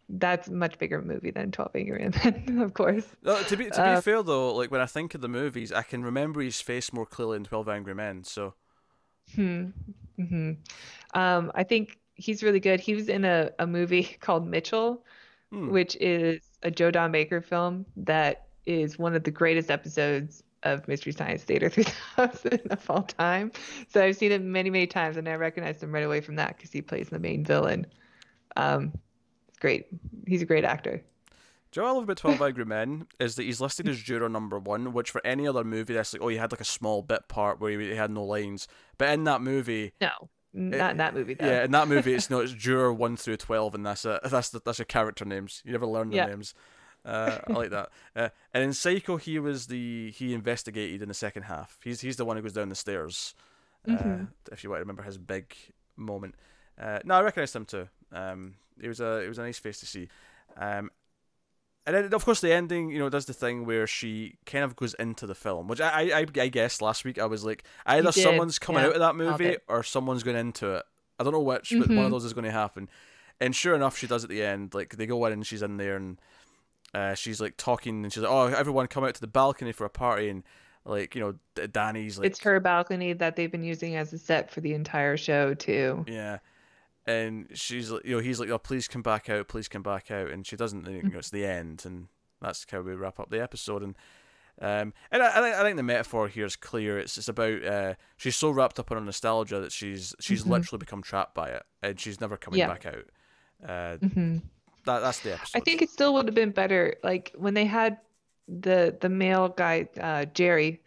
that's 0.08 0.46
a 0.46 0.52
much 0.52 0.78
bigger 0.78 1.02
movie 1.02 1.32
than 1.32 1.50
Twelve 1.50 1.75
Angry 1.75 2.08
Men, 2.25 2.58
of 2.62 2.72
course. 2.75 3.04
No, 3.22 3.43
to 3.43 3.56
be 3.56 3.70
to 3.70 3.82
be 3.82 3.94
Uh, 3.94 3.96
fair 3.96 4.22
though, 4.22 4.54
like 4.54 4.70
when 4.70 4.81
I 4.81 4.87
think 4.87 5.14
of 5.14 5.20
the 5.20 5.28
movies, 5.28 5.72
I 5.72 5.82
can 5.82 6.02
remember 6.04 6.40
his 6.40 6.60
face 6.62 6.93
more 6.93 7.06
clearly 7.06 7.37
in 7.37 7.44
Twelve 7.44 7.69
Angry 7.69 7.94
Men. 7.94 8.25
So 8.25 8.54
Hmm. 9.34 9.66
hmm 10.16 10.52
Um, 11.14 11.52
I 11.54 11.64
think 11.64 11.98
he's 12.14 12.43
really 12.43 12.60
good. 12.60 12.81
He 12.81 12.94
was 12.94 13.08
in 13.08 13.25
a, 13.25 13.52
a 13.58 13.66
movie 13.66 14.04
called 14.20 14.46
Mitchell, 14.46 15.04
Hmm. 15.52 15.70
which 15.70 15.96
is 16.00 16.40
a 16.64 16.70
Joe 16.72 16.90
Don 16.90 17.12
Baker 17.12 17.40
film 17.40 17.87
that 17.96 18.46
is 18.66 18.98
one 18.98 19.14
of 19.14 19.22
the 19.22 19.31
greatest 19.31 19.70
episodes 19.70 20.43
of 20.64 20.87
Mystery 20.88 21.12
Science 21.12 21.44
Theater 21.44 21.69
3000 22.16 22.60
of 22.70 22.91
all 22.91 23.03
time. 23.03 23.53
So 23.88 24.03
I've 24.03 24.17
seen 24.17 24.32
it 24.32 24.43
many, 24.43 24.70
many 24.70 24.88
times, 24.88 25.17
and 25.17 25.29
I 25.29 25.34
recognized 25.34 25.82
him 25.82 25.93
right 25.93 26.03
away 26.05 26.20
from 26.20 26.34
that 26.36 26.56
because 26.56 26.72
he 26.72 26.82
plays 26.82 27.08
the 27.08 27.20
main 27.20 27.44
villain. 27.44 27.86
Um, 28.56 28.93
it's 29.48 29.58
great. 29.58 29.86
He's 30.26 30.43
a 30.43 30.46
great 30.46 30.65
actor. 30.65 31.00
Do 31.70 31.81
you 31.81 31.82
know 31.82 31.88
what 31.88 31.91
I 31.91 31.94
love 31.94 32.05
about 32.05 32.17
Twelve 32.17 32.43
Angry 32.43 32.65
Men 32.65 33.06
is 33.20 33.36
that 33.36 33.43
he's 33.44 33.60
listed 33.60 33.86
as 33.88 33.98
juror 34.00 34.29
number 34.29 34.58
one, 34.58 34.93
which 34.93 35.10
for 35.10 35.24
any 35.24 35.46
other 35.46 35.62
movie 35.62 35.94
that's 35.94 36.12
like, 36.12 36.22
oh, 36.22 36.29
you 36.29 36.38
had 36.38 36.50
like 36.50 36.60
a 36.60 36.65
small 36.65 37.03
bit 37.03 37.29
part 37.29 37.60
where 37.60 37.79
he 37.79 37.94
had 37.94 38.10
no 38.10 38.24
lines, 38.24 38.67
but 38.98 39.10
in 39.10 39.24
that 39.24 39.43
movie, 39.43 39.93
No, 40.00 40.10
not 40.56 40.91
in 40.93 40.96
that 40.96 41.15
movie 41.15 41.34
though. 41.34 41.46
yeah, 41.46 41.65
in 41.65 41.70
that 41.72 41.86
movie, 41.89 42.15
it's 42.15 42.31
no, 42.31 42.41
it's 42.41 42.53
juror 42.53 42.93
one 42.93 43.17
through 43.17 43.36
twelve, 43.36 43.75
and 43.75 43.84
that's 43.86 44.05
it. 44.05 44.20
That's 44.25 44.51
the, 44.51 44.60
that's 44.65 44.79
your 44.79 44.86
character 44.86 45.25
names. 45.25 45.63
You 45.65 45.72
never 45.72 45.86
learn 45.86 46.10
the 46.10 46.17
Yeah. 46.17 46.27
names. 46.27 46.55
Uh, 47.05 47.39
I 47.48 47.53
like 47.53 47.70
that. 47.70 47.91
Uh, 48.17 48.31
and 48.55 48.65
in 48.65 48.72
Psycho, 48.72 49.17
he 49.19 49.39
was 49.39 49.67
the 49.67 50.10
he 50.13 50.32
investigated 50.34 51.03
in 51.03 51.08
the 51.08 51.15
second 51.15 51.43
half. 51.44 51.79
He's 51.84 52.01
he's 52.01 52.17
the 52.17 52.25
one 52.25 52.36
who 52.36 52.43
goes 52.43 52.55
down 52.55 52.69
the 52.70 52.75
stairs. 52.75 53.34
Uh, 53.86 53.93
Mhm. 53.93 54.29
if 54.51 54.65
you 54.65 54.70
want 54.70 54.79
to 54.81 54.82
remember 54.84 55.03
his 55.03 55.19
big 55.19 55.55
moment. 55.96 56.34
Uh, 56.81 56.98
no, 57.05 57.15
I 57.15 57.22
recognised 57.22 57.55
him 57.55 57.65
too. 57.67 57.89
Um, 58.10 58.55
it 58.81 58.89
was 58.89 59.01
a 59.01 59.19
it 59.22 59.29
was 59.29 59.39
a 59.39 59.43
nice 59.43 59.58
face 59.58 59.79
to 59.81 59.86
see. 59.86 60.08
Um, 60.56 60.91
and 61.86 61.94
then 61.96 62.12
of 62.12 62.24
course 62.24 62.40
the 62.40 62.52
ending, 62.52 62.90
you 62.90 62.98
know, 62.98 63.08
does 63.08 63.26
the 63.26 63.32
thing 63.32 63.64
where 63.64 63.86
she 63.86 64.36
kind 64.44 64.64
of 64.64 64.76
goes 64.76 64.94
into 64.94 65.26
the 65.26 65.34
film, 65.34 65.69
which 65.69 65.81
I 65.81 66.10
I, 66.12 66.26
I 66.40 66.48
guessed 66.48 66.82
last 66.82 67.05
week. 67.05 67.19
I 67.19 67.26
was 67.26 67.44
like, 67.44 67.64
either 67.86 68.10
did, 68.10 68.22
someone's 68.22 68.58
coming 68.58 68.82
yeah, 68.82 68.88
out 68.88 68.94
of 68.94 69.00
that 69.00 69.16
movie 69.16 69.56
or 69.69 69.82
someone's 69.82 70.22
going 70.22 70.36
into 70.36 70.74
it. 70.74 70.84
I 71.19 71.24
don't 71.24 71.32
know 71.32 71.40
which, 71.40 71.70
but 71.78 71.88
one 71.88 71.98
of 71.98 72.05
Mhm. 72.06 72.10
those 72.10 72.24
is 72.26 72.34
going 72.34 72.44
to 72.44 72.50
happen. 72.50 72.90
And 73.40 73.55
sure 73.56 73.74
enough, 73.74 73.96
she 73.96 74.06
does 74.06 74.24
at 74.24 74.31
the 74.31 74.43
end. 74.43 74.74
Like 74.74 74.96
they 74.96 75.06
go 75.06 75.24
in 75.26 75.32
and 75.32 75.46
she's 75.46 75.62
in 75.62 75.76
there 75.78 75.96
and 75.96 76.19
uh, 76.94 77.14
she's 77.14 77.40
like 77.40 77.56
talking 77.56 78.02
and 78.05 78.12
she's 78.12 78.22
like, 78.22 78.32
"Oh, 78.32 78.46
everyone 78.46 78.86
come 78.86 79.05
out 79.05 79.14
to 79.14 79.20
the 79.20 79.26
balcony 79.26 79.72
for 79.72 79.84
a 79.84 79.90
party." 79.90 80.28
And 80.28 80.43
like 80.84 81.14
you 81.14 81.20
know, 81.20 81.34
D- 81.55 81.66
Danny's 81.66 82.19
like, 82.19 82.26
It's 82.26 82.40
her 82.40 82.60
balcony 82.60 83.12
that 83.14 83.36
they've 83.36 83.50
been 83.50 83.64
using 83.64 83.96
as 83.96 84.12
a 84.12 84.19
set 84.19 84.50
for 84.50 84.60
the 84.60 84.72
entire 84.74 85.16
show 85.16 85.52
too. 85.55 86.05
Yeah. 86.08 86.38
And 87.06 87.46
she's 87.55 87.91
like, 87.91 88.05
you 88.05 88.17
know, 88.17 88.22
he's 88.22 88.41
like, 88.41 88.51
oh, 88.51 88.58
please 88.58 88.89
come 88.89 89.03
back 89.03 89.29
out, 89.29 89.46
please 89.48 89.69
come 89.69 89.82
back 89.82 90.10
out. 90.10 90.31
And 90.31 90.44
she 90.46 90.56
doesn't, 90.56 90.86
you 90.89 91.03
know, 91.03 91.19
it's 91.19 91.31
the 91.31 91.46
end. 91.46 91.82
And 91.86 92.08
that's 92.43 92.67
how 92.70 92.81
we 92.81 92.94
wrap 92.94 93.20
up 93.20 93.31
the 93.31 93.41
episode. 93.41 93.82
And, 93.82 93.94
um, 94.60 94.93
and 95.13 95.22
I, 95.22 95.29
I, 95.39 95.41
think, 95.43 95.56
I 95.56 95.63
think 95.63 95.77
the 95.77 95.82
metaphor 95.84 96.27
here 96.29 96.46
is 96.46 96.56
clear. 96.56 96.98
It's, 96.98 97.17
it's 97.17 97.29
about, 97.29 97.65
uh, 97.65 97.94
she's 98.17 98.34
so 98.34 98.51
wrapped 98.51 98.81
up 98.81 98.91
in 98.91 98.96
her 98.98 99.05
nostalgia 99.05 99.60
that 99.60 99.70
she's, 99.72 100.15
she's 100.19 100.43
Mhm. 100.44 100.51
literally 100.51 100.79
become 100.81 101.03
trapped 101.03 101.34
by 101.34 101.51
it 101.51 101.63
and 101.82 102.01
she's 102.01 102.20
never 102.20 102.36
coming 102.36 102.58
Yeah. 102.58 102.67
back 102.69 102.86
out. 102.86 103.05
Uh, 103.69 103.96
hmm 103.98 104.39
that, 104.84 105.01
that's 105.01 105.20
the 105.20 105.34
episode. 105.34 105.58
I 105.58 105.60
think 105.60 105.82
it 105.82 105.91
still 105.91 106.13
would 106.15 106.27
have 106.27 106.34
been 106.34 106.51
better, 106.53 106.94
like 107.05 107.32
when 107.36 107.55
they 107.55 107.65
had 107.65 107.98
the 108.48 108.96
the 109.01 109.08
male 109.08 109.48
guy, 109.48 109.89
uh, 110.01 110.25
Jerry. 110.27 110.81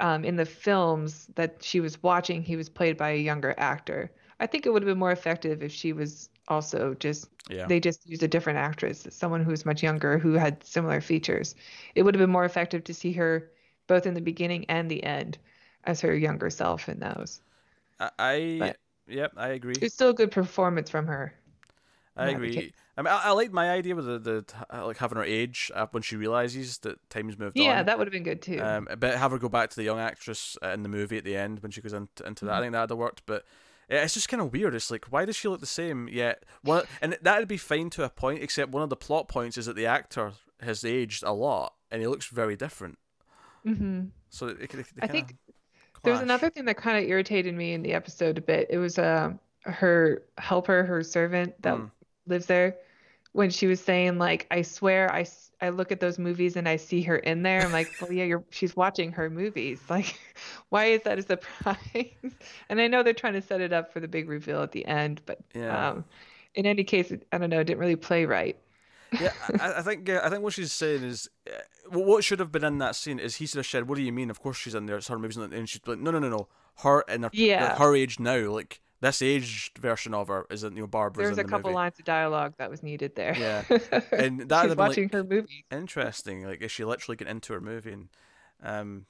um, 0.00 0.24
in 0.24 0.36
the 0.36 0.46
films 0.46 1.26
that 1.34 1.62
she 1.62 1.78
was 1.78 2.02
watching, 2.02 2.42
he 2.42 2.56
was 2.56 2.68
played 2.70 2.96
by 2.96 3.10
a 3.10 3.18
younger 3.18 3.54
actor. 3.58 4.10
I 4.40 4.46
think 4.46 4.66
it 4.66 4.72
would 4.72 4.82
have 4.82 4.88
been 4.88 4.98
more 4.98 5.12
effective 5.12 5.62
if 5.62 5.70
she 5.70 5.92
was 5.92 6.28
also 6.48 6.94
just 6.94 7.28
Yeah. 7.48 7.66
they 7.66 7.78
just 7.78 8.08
used 8.08 8.22
a 8.22 8.28
different 8.28 8.58
actress, 8.58 9.06
someone 9.10 9.44
who 9.44 9.50
was 9.50 9.64
much 9.64 9.82
younger 9.82 10.18
who 10.18 10.32
had 10.32 10.64
similar 10.64 11.00
features. 11.00 11.54
It 11.94 12.02
would 12.02 12.14
have 12.14 12.20
been 12.20 12.30
more 12.30 12.44
effective 12.44 12.82
to 12.84 12.94
see 12.94 13.12
her 13.12 13.50
both 13.86 14.06
in 14.06 14.14
the 14.14 14.20
beginning 14.20 14.64
and 14.68 14.90
the 14.90 15.02
end 15.04 15.38
as 15.84 16.00
her 16.00 16.14
younger 16.14 16.50
self 16.50 16.88
in 16.88 16.98
those. 17.00 17.40
I, 18.00 18.56
But- 18.58 18.76
yep, 19.06 19.32
I 19.36 19.48
agree. 19.48 19.74
It's 19.80 19.94
still 19.94 20.10
a 20.10 20.14
good 20.14 20.30
performance 20.30 20.90
from 20.90 21.06
her. 21.06 21.34
I 22.16 22.30
agree. 22.30 22.72
I 22.96 23.02
mean, 23.02 23.12
I, 23.12 23.28
I 23.28 23.30
like 23.30 23.52
my 23.52 23.70
idea 23.70 23.94
with 23.94 24.04
the, 24.04 24.18
the 24.18 24.44
uh, 24.74 24.86
like 24.86 24.98
having 24.98 25.16
her 25.16 25.24
age 25.24 25.70
uh, 25.74 25.86
when 25.90 26.02
she 26.02 26.16
realizes 26.16 26.78
that 26.78 26.98
time's 27.08 27.38
moved 27.38 27.58
on. 27.58 27.64
Yeah, 27.64 27.82
that 27.82 27.98
would 27.98 28.06
have 28.06 28.12
been 28.12 28.24
good 28.24 28.42
too. 28.42 28.60
Um, 28.60 28.88
but 28.98 29.16
have 29.16 29.30
her 29.30 29.38
go 29.38 29.48
back 29.48 29.70
to 29.70 29.76
the 29.76 29.84
young 29.84 29.98
actress 29.98 30.58
uh, 30.62 30.68
in 30.68 30.82
the 30.82 30.88
movie 30.88 31.16
at 31.16 31.24
the 31.24 31.36
end 31.36 31.62
when 31.62 31.70
she 31.72 31.80
goes 31.80 31.92
into, 31.94 32.26
into 32.26 32.44
that. 32.46 32.54
I 32.54 32.60
think 32.60 32.72
that'd 32.72 32.90
have 32.90 32.98
worked. 32.98 33.22
But 33.24 33.44
yeah, 33.44 33.46
it's 33.98 34.14
just 34.14 34.28
kind 34.28 34.40
of 34.40 34.52
weird. 34.52 34.74
It's 34.74 34.90
like, 34.90 35.06
why 35.06 35.24
does 35.24 35.36
she 35.36 35.48
look 35.48 35.60
the 35.60 35.66
same 35.66 36.08
yet? 36.08 36.44
One, 36.62 36.84
and 37.02 37.18
that'd 37.22 37.48
be 37.48 37.56
fine 37.56 37.90
to 37.90 38.04
a 38.04 38.08
point, 38.08 38.42
except 38.42 38.70
one 38.72 38.82
of 38.82 38.90
the 38.90 38.96
plot 38.96 39.28
points 39.28 39.58
is 39.58 39.66
that 39.66 39.76
the 39.76 39.86
actor 39.86 40.32
has 40.60 40.84
aged 40.84 41.22
a 41.22 41.32
lot 41.32 41.74
and 41.90 42.00
he 42.00 42.06
looks 42.06 42.26
very 42.26 42.56
different. 42.56 42.98
hmm 43.64 44.02
So 44.28 44.48
it, 44.48 44.60
it, 44.60 44.74
it 44.74 44.86
I 45.02 45.06
think 45.06 45.36
There's 46.02 46.16
clash. 46.16 46.22
another 46.22 46.50
thing 46.50 46.64
that 46.66 46.76
kind 46.76 47.02
of 47.02 47.10
irritated 47.10 47.54
me 47.54 47.72
in 47.72 47.82
the 47.82 47.92
episode 47.92 48.38
a 48.38 48.40
bit. 48.40 48.68
It 48.70 48.78
was 48.78 48.98
uh, 48.98 49.32
her 49.62 50.22
helper, 50.38 50.84
her 50.84 51.02
servant 51.02 51.60
that 51.62 51.74
Mm. 51.74 51.90
lives 52.26 52.46
there, 52.46 52.76
when 53.32 53.50
she 53.50 53.66
was 53.66 53.80
saying 53.80 54.18
like, 54.18 54.46
"I 54.50 54.62
swear, 54.62 55.12
i 55.12 55.26
i 55.60 55.68
look 55.70 55.92
at 55.92 56.00
those 56.00 56.18
movies 56.18 56.56
and 56.56 56.68
I 56.68 56.76
see 56.76 57.02
her 57.02 57.16
in 57.18 57.42
there." 57.42 57.64
I'm 57.64 57.72
like, 57.72 57.94
"Well, 58.00 58.12
yeah, 58.12 58.24
you're 58.24 58.44
she's 58.50 58.76
watching 58.76 59.12
her 59.12 59.30
movies. 59.30 59.82
Like, 59.90 60.18
why 60.70 60.86
is 60.86 61.02
that 61.02 61.18
a 61.18 61.22
surprise?" 61.22 61.78
And 62.68 62.80
I 62.80 62.86
know 62.88 63.02
they're 63.02 63.12
trying 63.14 63.34
to 63.34 63.42
set 63.42 63.60
it 63.60 63.72
up 63.72 63.92
for 63.92 64.00
the 64.00 64.08
big 64.08 64.28
reveal 64.28 64.62
at 64.62 64.72
the 64.72 64.84
end, 64.86 65.22
but 65.26 65.40
Yeah. 65.54 65.88
um, 65.90 66.04
in 66.54 66.66
any 66.66 66.84
case, 66.84 67.12
I 67.32 67.38
don't 67.38 67.50
know, 67.50 67.60
it 67.60 67.64
didn't 67.64 67.80
really 67.80 67.96
play 67.96 68.26
right. 68.26 68.56
yeah, 69.18 69.30
I, 69.58 69.74
I 69.74 69.82
think 69.82 70.08
uh, 70.08 70.20
I 70.22 70.30
think 70.30 70.42
what 70.42 70.52
she's 70.52 70.72
saying 70.72 71.02
is 71.02 71.28
uh, 71.48 71.58
what 71.90 72.24
should 72.24 72.38
have 72.38 72.52
been 72.52 72.64
in 72.64 72.78
that 72.78 72.96
scene 72.96 73.18
is 73.18 73.36
he 73.36 73.46
should 73.46 73.58
have 73.58 73.66
said, 73.66 73.88
"What 73.88 73.96
do 73.96 74.02
you 74.02 74.12
mean? 74.12 74.30
Of 74.30 74.40
course 74.40 74.56
she's 74.56 74.74
in 74.74 74.86
there. 74.86 74.96
It's 74.96 75.08
her 75.08 75.18
movies." 75.18 75.36
And 75.36 75.68
she's 75.68 75.80
like, 75.86 75.98
"No, 75.98 76.10
no, 76.10 76.18
no, 76.18 76.28
no. 76.28 76.48
Her 76.78 77.02
in 77.02 77.24
her 77.24 77.30
Yeah. 77.32 77.76
her 77.76 77.94
age 77.94 78.18
now, 78.20 78.50
like 78.50 78.80
this 79.00 79.22
aged 79.22 79.78
version 79.78 80.12
of 80.14 80.28
her 80.28 80.46
isn't 80.50 80.74
you 80.76 80.82
know 80.82 80.86
Barbara's 80.86 81.24
There 81.24 81.30
was 81.30 81.38
in 81.38 81.44
a 81.44 81.46
the 81.46 81.50
couple 81.50 81.70
movie." 81.70 81.76
lines 81.76 81.98
of 81.98 82.04
dialogue 82.04 82.54
that 82.58 82.70
was 82.70 82.82
needed 82.82 83.14
there. 83.16 83.34
Yeah. 83.36 83.64
And 84.12 84.48
that 84.48 84.62
she's 84.66 84.74
been, 84.74 84.88
like- 84.88 85.12
her 85.12 85.24
movies. 85.24 85.62
Interesting. 85.70 86.44
Like, 86.44 86.60
is 86.62 86.70
she 86.70 86.84
literally 86.84 87.16
getting 87.16 87.32
into 87.36 87.52
her 87.54 87.60
movie? 87.60 87.92
And 87.92 88.08
um, 88.62 89.06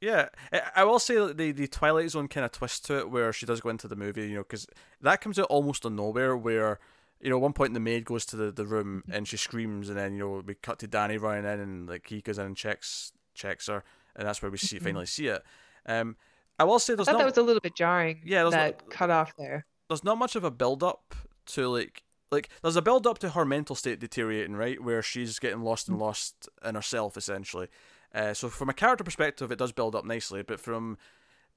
yeah, 0.00 0.28
I, 0.52 0.62
I 0.76 0.84
will 0.84 0.98
say 0.98 1.14
that 1.16 1.36
the 1.36 1.52
the 1.52 1.66
Twilight 1.68 2.10
Zone 2.10 2.28
kind 2.28 2.44
of 2.44 2.52
twist 2.52 2.84
to 2.86 2.98
it, 2.98 3.10
where 3.10 3.32
she 3.32 3.46
does 3.46 3.60
go 3.60 3.68
into 3.68 3.88
the 3.88 3.96
movie, 3.96 4.28
you 4.28 4.34
know, 4.36 4.42
because 4.42 4.66
that 5.00 5.20
comes 5.20 5.38
out 5.38 5.46
almost 5.50 5.84
of 5.84 5.92
nowhere. 5.92 6.36
Where 6.36 6.78
you 7.20 7.28
know, 7.28 7.36
at 7.36 7.42
one 7.42 7.52
point 7.52 7.74
the 7.74 7.80
maid 7.80 8.06
goes 8.06 8.24
to 8.26 8.36
the, 8.36 8.50
the 8.50 8.64
room 8.66 9.02
and 9.10 9.28
she 9.28 9.36
screams, 9.36 9.88
and 9.90 9.98
then 9.98 10.14
you 10.14 10.20
know 10.20 10.42
we 10.46 10.54
cut 10.54 10.78
to 10.80 10.86
Danny 10.86 11.18
running 11.18 11.44
in, 11.44 11.60
and 11.60 11.88
like 11.88 12.06
he 12.08 12.20
goes 12.22 12.38
in 12.38 12.46
and 12.46 12.56
checks 12.56 13.12
checks 13.34 13.66
her, 13.66 13.84
and 14.16 14.26
that's 14.26 14.40
where 14.40 14.50
we 14.50 14.56
see 14.58 14.78
finally 14.78 15.06
see 15.06 15.26
it. 15.28 15.42
Um, 15.86 16.16
I 16.60 16.64
will 16.64 16.78
say 16.78 16.92
I 16.92 16.96
thought 16.96 17.06
not 17.06 17.18
that 17.18 17.24
was 17.24 17.38
a 17.38 17.42
little 17.42 17.60
bit 17.60 17.74
jarring. 17.74 18.20
Yeah, 18.24 18.42
there's 18.42 18.52
that 18.52 18.82
not- 18.82 18.90
cut 18.90 19.10
off 19.10 19.32
there. 19.38 19.64
there's 19.88 20.04
not 20.04 20.18
much 20.18 20.36
of 20.36 20.44
a 20.44 20.50
build 20.50 20.82
up 20.82 21.14
to 21.46 21.68
like 21.68 22.02
like 22.30 22.50
there's 22.62 22.76
a 22.76 22.82
build 22.82 23.06
up 23.06 23.18
to 23.20 23.30
her 23.30 23.44
mental 23.46 23.74
state 23.74 23.98
deteriorating, 23.98 24.54
right? 24.54 24.78
Where 24.82 25.02
she's 25.02 25.38
getting 25.38 25.62
lost 25.62 25.88
and 25.88 25.98
lost 25.98 26.48
in 26.64 26.74
herself 26.74 27.16
essentially. 27.16 27.68
Uh, 28.14 28.34
so 28.34 28.48
from 28.48 28.68
a 28.68 28.74
character 28.74 29.04
perspective, 29.04 29.50
it 29.50 29.58
does 29.58 29.72
build 29.72 29.94
up 29.94 30.04
nicely, 30.04 30.42
but 30.42 30.60
from 30.60 30.98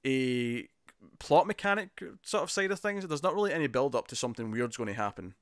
a 0.06 0.68
plot 1.18 1.46
mechanic 1.46 2.02
sort 2.22 2.42
of 2.42 2.50
side 2.50 2.70
of 2.70 2.80
things, 2.80 3.06
there's 3.06 3.22
not 3.22 3.34
really 3.34 3.52
any 3.52 3.66
build 3.66 3.94
up 3.94 4.06
to 4.08 4.16
something 4.16 4.50
weird's 4.50 4.76
going 4.76 4.86
to 4.88 4.94
happen. 4.94 5.34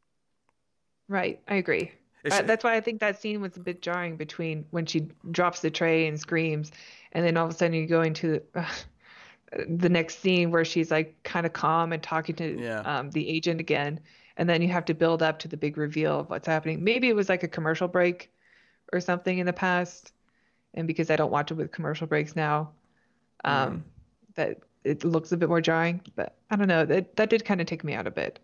Right, 1.08 1.40
I 1.46 1.56
agree. 1.56 1.92
Uh, 2.30 2.42
that's 2.42 2.62
why 2.64 2.74
I 2.74 2.80
think 2.80 3.00
that 3.00 3.20
scene 3.20 3.40
was 3.40 3.56
a 3.56 3.60
bit 3.60 3.82
jarring 3.82 4.16
between 4.16 4.64
when 4.70 4.86
she 4.86 5.08
drops 5.30 5.60
the 5.60 5.70
tray 5.70 6.06
and 6.06 6.18
screams, 6.18 6.70
and 7.12 7.24
then 7.24 7.36
all 7.36 7.46
of 7.46 7.52
a 7.52 7.54
sudden 7.54 7.74
you 7.74 7.86
go 7.86 8.02
into 8.02 8.40
uh, 8.54 8.64
the 9.68 9.88
next 9.88 10.20
scene 10.20 10.50
where 10.50 10.64
she's 10.64 10.90
like 10.90 11.22
kind 11.24 11.46
of 11.46 11.52
calm 11.52 11.92
and 11.92 12.02
talking 12.02 12.34
to 12.36 12.58
Yeah. 12.60 12.80
um, 12.80 13.10
the 13.10 13.28
agent 13.28 13.60
again, 13.60 14.00
and 14.36 14.48
then 14.48 14.62
you 14.62 14.68
have 14.68 14.84
to 14.86 14.94
build 14.94 15.22
up 15.22 15.38
to 15.40 15.48
the 15.48 15.56
big 15.56 15.76
reveal 15.76 16.20
of 16.20 16.30
what's 16.30 16.46
happening. 16.46 16.82
Maybe 16.82 17.08
it 17.08 17.16
was 17.16 17.28
like 17.28 17.42
a 17.42 17.48
commercial 17.48 17.88
break 17.88 18.30
or 18.92 19.00
something 19.00 19.38
in 19.38 19.46
the 19.46 19.52
past, 19.52 20.12
and 20.74 20.86
because 20.86 21.10
I 21.10 21.16
don't 21.16 21.30
watch 21.30 21.50
it 21.50 21.54
with 21.54 21.70
commercial 21.70 22.06
breaks 22.06 22.34
now, 22.34 22.70
um, 23.44 23.84
that 24.34 24.58
it 24.84 25.04
looks 25.04 25.32
a 25.32 25.36
bit 25.36 25.48
more 25.48 25.60
jarring. 25.60 26.00
But 26.16 26.34
I 26.50 26.56
don't 26.56 26.68
know. 26.68 26.84
That 26.84 27.16
that 27.16 27.28
did 27.30 27.44
kind 27.44 27.60
of 27.60 27.66
take 27.66 27.84
me 27.84 27.94
out 27.94 28.06
a 28.06 28.10
bit. 28.10 28.38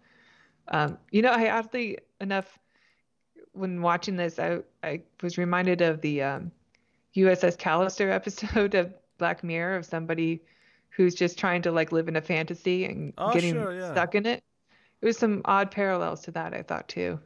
Um, 0.69 0.99
you 1.11 1.23
know, 1.23 1.31
I 1.33 1.50
oddly 1.50 1.99
enough, 2.21 2.59
when 3.53 3.81
watching 3.83 4.17
this, 4.17 4.38
I 4.38 4.59
I 4.83 5.00
was 5.23 5.38
reminded 5.38 5.81
of 5.81 6.00
the 6.03 6.23
um, 6.23 6.53
USS 7.17 7.57
Callister 7.57 8.11
episode 8.12 8.75
of 8.75 8.93
Black 9.17 9.43
Mirror 9.43 9.77
of 9.77 9.87
somebody 9.87 10.43
who's 10.99 11.14
just 11.14 11.38
trying 11.38 11.62
to 11.62 11.73
like 11.73 11.93
live 11.93 12.09
in 12.09 12.17
a 12.17 12.21
fantasy 12.21 12.85
and 12.85 13.14
Oh, 13.17 13.33
getting 13.33 13.55
sure, 13.55 13.73
yeah. 13.75 13.93
stuck 13.93 14.14
in 14.14 14.26
it. 14.26 14.43
There 15.00 15.07
was 15.07 15.17
some 15.17 15.40
odd 15.47 15.71
parallels 15.71 16.21
to 16.23 16.33
that, 16.33 16.52
I 16.52 16.62
thought 16.62 16.88
too. 16.88 17.21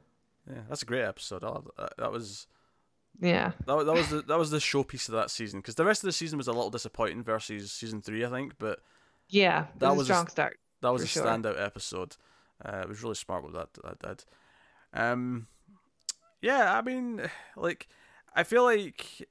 Yeah, 0.48 0.60
that's 0.68 0.82
a 0.82 0.86
great 0.86 1.02
episode. 1.04 1.42
I'll, 1.42 1.66
uh, 1.78 1.88
that 1.98 2.12
was 2.12 2.46
Yeah. 3.20 3.52
that, 3.66 3.86
that 3.86 3.94
was 3.94 4.08
the 4.10 4.22
that 4.22 4.38
was 4.38 4.50
the 4.50 4.58
showpiece 4.58 5.08
of 5.08 5.14
that 5.14 5.30
season 5.30 5.60
because 5.60 5.74
the 5.76 5.84
rest 5.84 6.02
of 6.04 6.08
the 6.08 6.12
season 6.12 6.36
was 6.38 6.48
a 6.48 6.52
little 6.52 6.70
disappointing 6.70 7.24
versus 7.24 7.72
season 7.72 8.02
three, 8.02 8.24
I 8.24 8.28
think. 8.30 8.54
But 8.58 8.80
Yeah. 9.28 9.66
That 9.78 9.96
was 9.96 10.00
a 10.08 10.12
a 10.12 10.14
strong 10.14 10.26
s- 10.26 10.32
start. 10.32 10.58
that 10.82 10.92
was 10.92 11.02
a 11.02 11.06
sure. 11.06 11.24
standout 11.24 11.60
episode. 11.60 12.16
Uh, 12.64 12.80
it 12.82 12.88
was 12.88 13.02
really 13.02 13.14
smart 13.16 13.42
what 13.42 13.54
that 13.54 13.72
that 13.82 13.98
did. 14.00 14.24
Um, 14.92 15.46
yeah, 16.42 16.76
I 16.76 16.82
mean, 16.82 17.22
like, 17.56 17.88
I 18.34 18.42
feel 18.42 18.64
like 18.64 19.26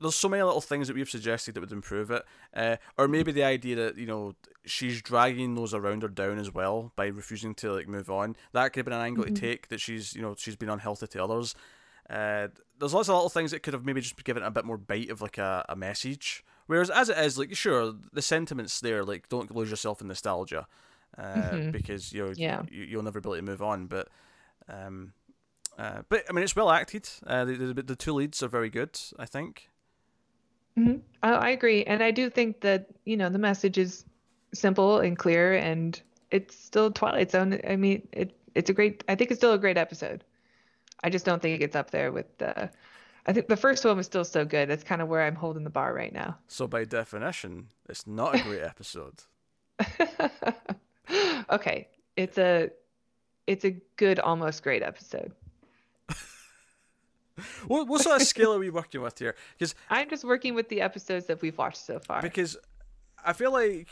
there's 0.00 0.14
so 0.14 0.28
many 0.28 0.42
little 0.42 0.60
things 0.60 0.88
that 0.88 0.94
we've 0.96 1.08
suggested 1.08 1.54
that 1.54 1.60
would 1.60 1.72
improve 1.72 2.10
it, 2.10 2.22
uh, 2.54 2.76
or 2.98 3.08
maybe 3.08 3.32
the 3.32 3.44
idea 3.44 3.76
that 3.76 3.96
you 3.96 4.06
know 4.06 4.34
she's 4.64 5.00
dragging 5.02 5.54
those 5.54 5.72
around 5.74 6.02
her 6.02 6.08
down 6.08 6.38
as 6.38 6.52
well 6.52 6.92
by 6.96 7.06
refusing 7.06 7.54
to 7.56 7.72
like 7.72 7.88
move 7.88 8.10
on. 8.10 8.36
That 8.52 8.68
could 8.72 8.80
have 8.80 8.84
been 8.86 8.92
an 8.94 9.00
angle 9.06 9.24
Mhm. 9.24 9.34
to 9.34 9.40
take 9.40 9.68
that 9.68 9.80
she's 9.80 10.14
you 10.14 10.22
know 10.22 10.34
she's 10.36 10.56
been 10.56 10.68
unhealthy 10.68 11.06
to 11.06 11.24
others. 11.24 11.54
Uh, 12.10 12.48
there's 12.78 12.94
lots 12.94 13.08
of 13.08 13.14
little 13.14 13.28
things 13.30 13.50
that 13.50 13.62
could 13.62 13.72
have 13.74 13.84
maybe 13.84 14.00
just 14.00 14.22
given 14.22 14.42
it 14.42 14.46
a 14.46 14.50
bit 14.50 14.64
more 14.64 14.76
bite 14.78 15.10
of 15.10 15.20
like 15.20 15.38
a, 15.38 15.64
a 15.68 15.74
message. 15.76 16.44
Whereas 16.66 16.90
as 16.90 17.08
it 17.08 17.18
is, 17.18 17.38
like 17.38 17.54
sure, 17.56 17.94
the 18.12 18.22
sentiments 18.22 18.80
there, 18.80 19.04
like 19.04 19.28
don't 19.28 19.54
lose 19.54 19.70
yourself 19.70 20.00
in 20.00 20.08
nostalgia, 20.08 20.66
uh, 21.16 21.22
Mhm. 21.22 21.72
because 21.72 22.12
you 22.12 22.24
know 22.26 22.32
Yeah. 22.36 22.62
you, 22.70 22.84
you'll 22.84 23.02
never 23.02 23.20
be 23.20 23.28
able 23.28 23.36
to 23.36 23.42
move 23.42 23.62
on. 23.62 23.86
But, 23.86 24.08
um, 24.68 25.12
uh, 25.78 26.02
but 26.08 26.24
I 26.28 26.32
mean 26.32 26.42
it's 26.44 26.56
well 26.56 26.70
acted. 26.70 27.08
Uh, 27.26 27.44
the, 27.44 27.54
the 27.72 27.82
the 27.82 27.96
two 27.96 28.12
leads 28.12 28.42
are 28.42 28.48
very 28.48 28.68
good. 28.70 28.98
I 29.18 29.26
think. 29.26 29.70
Hmm 30.76 30.96
I, 31.22 31.32
I 31.32 31.48
agree, 31.50 31.84
and 31.84 32.02
I 32.02 32.10
do 32.10 32.30
think 32.30 32.60
that 32.60 32.86
you 33.04 33.16
know 33.16 33.28
the 33.28 33.38
message 33.38 33.78
is 33.78 34.04
simple 34.54 35.00
and 35.00 35.18
clear, 35.18 35.54
and 35.54 36.00
it's 36.30 36.54
still 36.54 36.90
Twilight 36.90 37.30
Zone. 37.30 37.60
I 37.68 37.76
mean, 37.76 38.06
it 38.12 38.36
it's 38.54 38.70
a 38.70 38.72
great. 38.72 39.04
I 39.08 39.14
think 39.14 39.30
it's 39.30 39.40
still 39.40 39.52
a 39.52 39.58
great 39.58 39.78
episode. 39.78 40.24
I 41.04 41.10
just 41.10 41.24
don't 41.24 41.40
think 41.42 41.54
it 41.54 41.58
gets 41.58 41.76
up 41.76 41.90
there 41.90 42.12
with 42.12 42.38
the. 42.38 42.70
I 43.28 43.32
think 43.32 43.48
the 43.48 43.56
first 43.56 43.84
one 43.84 43.96
was 43.96 44.06
still 44.06 44.24
so 44.24 44.44
good. 44.44 44.68
That's 44.68 44.84
kind 44.84 45.02
of 45.02 45.08
where 45.08 45.22
I'm 45.22 45.34
holding 45.34 45.64
the 45.64 45.70
bar 45.70 45.92
right 45.92 46.12
now. 46.12 46.38
So 46.46 46.68
by 46.68 46.84
definition, 46.84 47.68
it's 47.88 48.06
not 48.06 48.36
a 48.36 48.42
great 48.42 48.62
episode. 48.62 49.14
okay, 51.50 51.88
it's 52.16 52.38
a 52.38 52.70
it's 53.46 53.64
a 53.64 53.70
good, 53.96 54.18
almost 54.20 54.62
great 54.62 54.82
episode. 54.82 55.32
What 57.66 57.86
what 57.88 58.00
sort 58.02 58.20
of 58.20 58.26
scale 58.26 58.52
are 58.54 58.58
we 58.58 58.70
working 58.70 59.02
with 59.02 59.18
here? 59.18 59.34
Because 59.58 59.74
I'm 59.90 60.08
just 60.08 60.24
working 60.24 60.54
with 60.54 60.68
the 60.68 60.80
episodes 60.80 61.26
that 61.26 61.42
we've 61.42 61.56
watched 61.58 61.84
so 61.84 61.98
far. 61.98 62.22
because 62.22 62.56
I 63.24 63.32
feel 63.32 63.52
like 63.52 63.88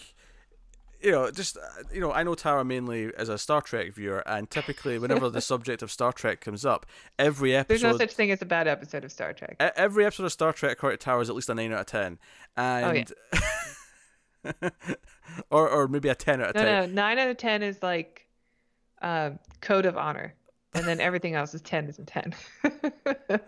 you 1.02 1.10
know 1.10 1.30
just 1.30 1.58
you 1.92 2.00
know 2.00 2.10
I 2.12 2.22
know 2.22 2.34
Tara 2.34 2.64
mainly 2.64 3.12
as 3.18 3.28
a 3.28 3.36
Star 3.36 3.60
Trek 3.60 3.92
viewer, 3.92 4.22
and 4.26 4.48
typically 4.48 4.98
whenever 4.98 5.28
the 5.28 5.40
subject 5.52 5.82
of 5.82 5.90
Star 5.90 6.12
Trek 6.12 6.40
comes 6.40 6.64
up, 6.64 6.86
every 7.18 7.54
episode 7.54 7.68
There's 7.82 7.92
no 7.92 7.98
such 7.98 8.12
thing 8.14 8.30
as 8.30 8.40
a 8.40 8.46
bad 8.46 8.66
episode 8.66 9.04
of 9.04 9.12
Star 9.12 9.32
Trek. 9.34 9.56
Every 9.76 10.06
episode 10.06 10.24
of 10.24 10.32
Star 10.32 10.52
Trek 10.54 10.72
according 10.72 10.98
to 10.98 11.04
Tara, 11.04 11.20
is 11.20 11.28
at 11.28 11.34
least 11.36 11.50
a 11.50 11.54
nine 11.54 11.72
out 11.72 11.80
of 11.80 11.86
ten, 11.86 12.18
and 12.56 13.12
or 15.50 15.68
or 15.68 15.88
maybe 15.88 16.08
a 16.08 16.14
ten 16.14 16.40
out 16.40 16.50
of 16.50 16.54
No, 16.54 16.62
ten. 16.62 16.88
no, 16.94 17.02
nine 17.02 17.18
out 17.18 17.28
of 17.28 17.36
ten 17.36 17.62
is 17.62 17.82
like 17.82 18.26
uh, 19.02 19.30
code 19.60 19.86
of 19.86 19.96
honor, 19.96 20.34
and 20.74 20.84
then 20.86 21.00
everything 21.00 21.34
else 21.34 21.54
is 21.54 21.60
ten 21.62 21.86
is 21.88 21.98
a 21.98 22.04
ten. 22.04 22.34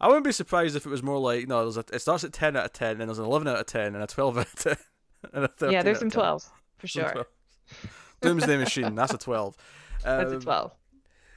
I 0.00 0.06
wouldn't 0.06 0.24
be 0.24 0.32
surprised 0.32 0.76
if 0.76 0.86
it 0.86 0.90
was 0.90 1.02
more 1.02 1.18
like 1.18 1.48
no, 1.48 1.62
there's 1.62 1.76
a, 1.76 1.84
it 1.94 2.00
starts 2.00 2.22
at 2.24 2.32
ten 2.32 2.56
out 2.56 2.64
of 2.66 2.72
ten, 2.72 3.00
and 3.00 3.08
there's 3.08 3.18
an 3.18 3.24
eleven 3.24 3.48
out 3.48 3.58
of 3.58 3.66
ten, 3.66 3.94
and 3.94 4.02
a 4.02 4.06
twelve 4.06 4.38
out 4.38 4.46
of 4.46 4.54
ten, 4.54 4.76
and 5.32 5.44
a 5.44 5.48
thirteen. 5.48 5.72
yeah, 5.72 5.82
there's 5.82 5.98
some 5.98 6.10
10. 6.10 6.20
twelves 6.20 6.50
for 6.78 6.86
Some 6.86 7.02
sure. 7.02 7.10
12. 7.12 7.26
Doomsday 8.20 8.56
Machine, 8.58 8.94
that's 8.94 9.12
a 9.14 9.18
twelve. 9.18 9.56
That's 10.04 10.30
a 10.32 10.36
Um, 10.36 10.40
twelve. 10.40 10.72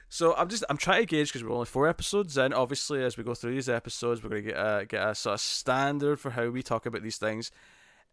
So 0.08 0.34
I'm 0.36 0.48
just 0.48 0.62
I'm 0.68 0.76
trying 0.76 1.00
to 1.02 1.06
gauge 1.06 1.28
because 1.32 1.42
we're 1.42 1.52
only 1.52 1.66
four 1.66 1.88
episodes 1.88 2.36
in. 2.36 2.52
Obviously, 2.52 3.02
as 3.02 3.16
we 3.16 3.24
go 3.24 3.34
through 3.34 3.54
these 3.54 3.68
episodes, 3.68 4.22
we're 4.22 4.28
gonna 4.28 4.42
get 4.42 4.56
a 4.56 4.84
get 4.86 5.08
a 5.08 5.14
sort 5.14 5.34
of 5.34 5.40
standard 5.40 6.20
for 6.20 6.30
how 6.30 6.48
we 6.50 6.62
talk 6.62 6.86
about 6.86 7.02
these 7.02 7.16
things. 7.16 7.50